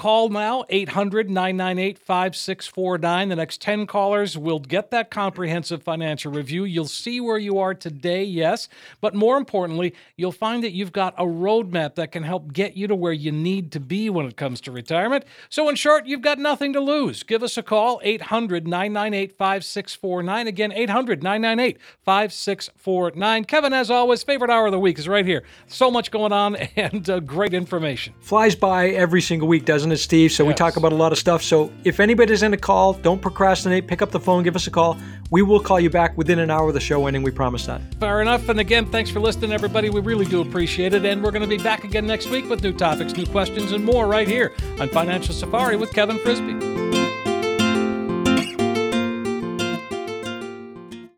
[0.00, 3.28] Call now, 800 998 5649.
[3.28, 6.64] The next 10 callers will get that comprehensive financial review.
[6.64, 8.70] You'll see where you are today, yes,
[9.02, 12.86] but more importantly, you'll find that you've got a roadmap that can help get you
[12.86, 15.26] to where you need to be when it comes to retirement.
[15.50, 17.22] So, in short, you've got nothing to lose.
[17.22, 20.46] Give us a call, 800 998 5649.
[20.46, 23.44] Again, 800 998 5649.
[23.44, 25.42] Kevin, as always, favorite hour of the week is right here.
[25.66, 28.14] So much going on and uh, great information.
[28.20, 30.32] Flies by every single week, doesn't isn't it, Steve?
[30.32, 31.42] So we talk about a lot of stuff.
[31.42, 33.88] So if anybody's in a call, don't procrastinate.
[33.88, 34.96] Pick up the phone, give us a call.
[35.30, 37.22] We will call you back within an hour of the show ending.
[37.22, 37.80] We promise that.
[37.98, 38.48] Fair enough.
[38.48, 39.90] And again, thanks for listening, everybody.
[39.90, 41.04] We really do appreciate it.
[41.04, 43.84] And we're going to be back again next week with new topics, new questions, and
[43.84, 46.99] more right here on Financial Safari with Kevin Frisby.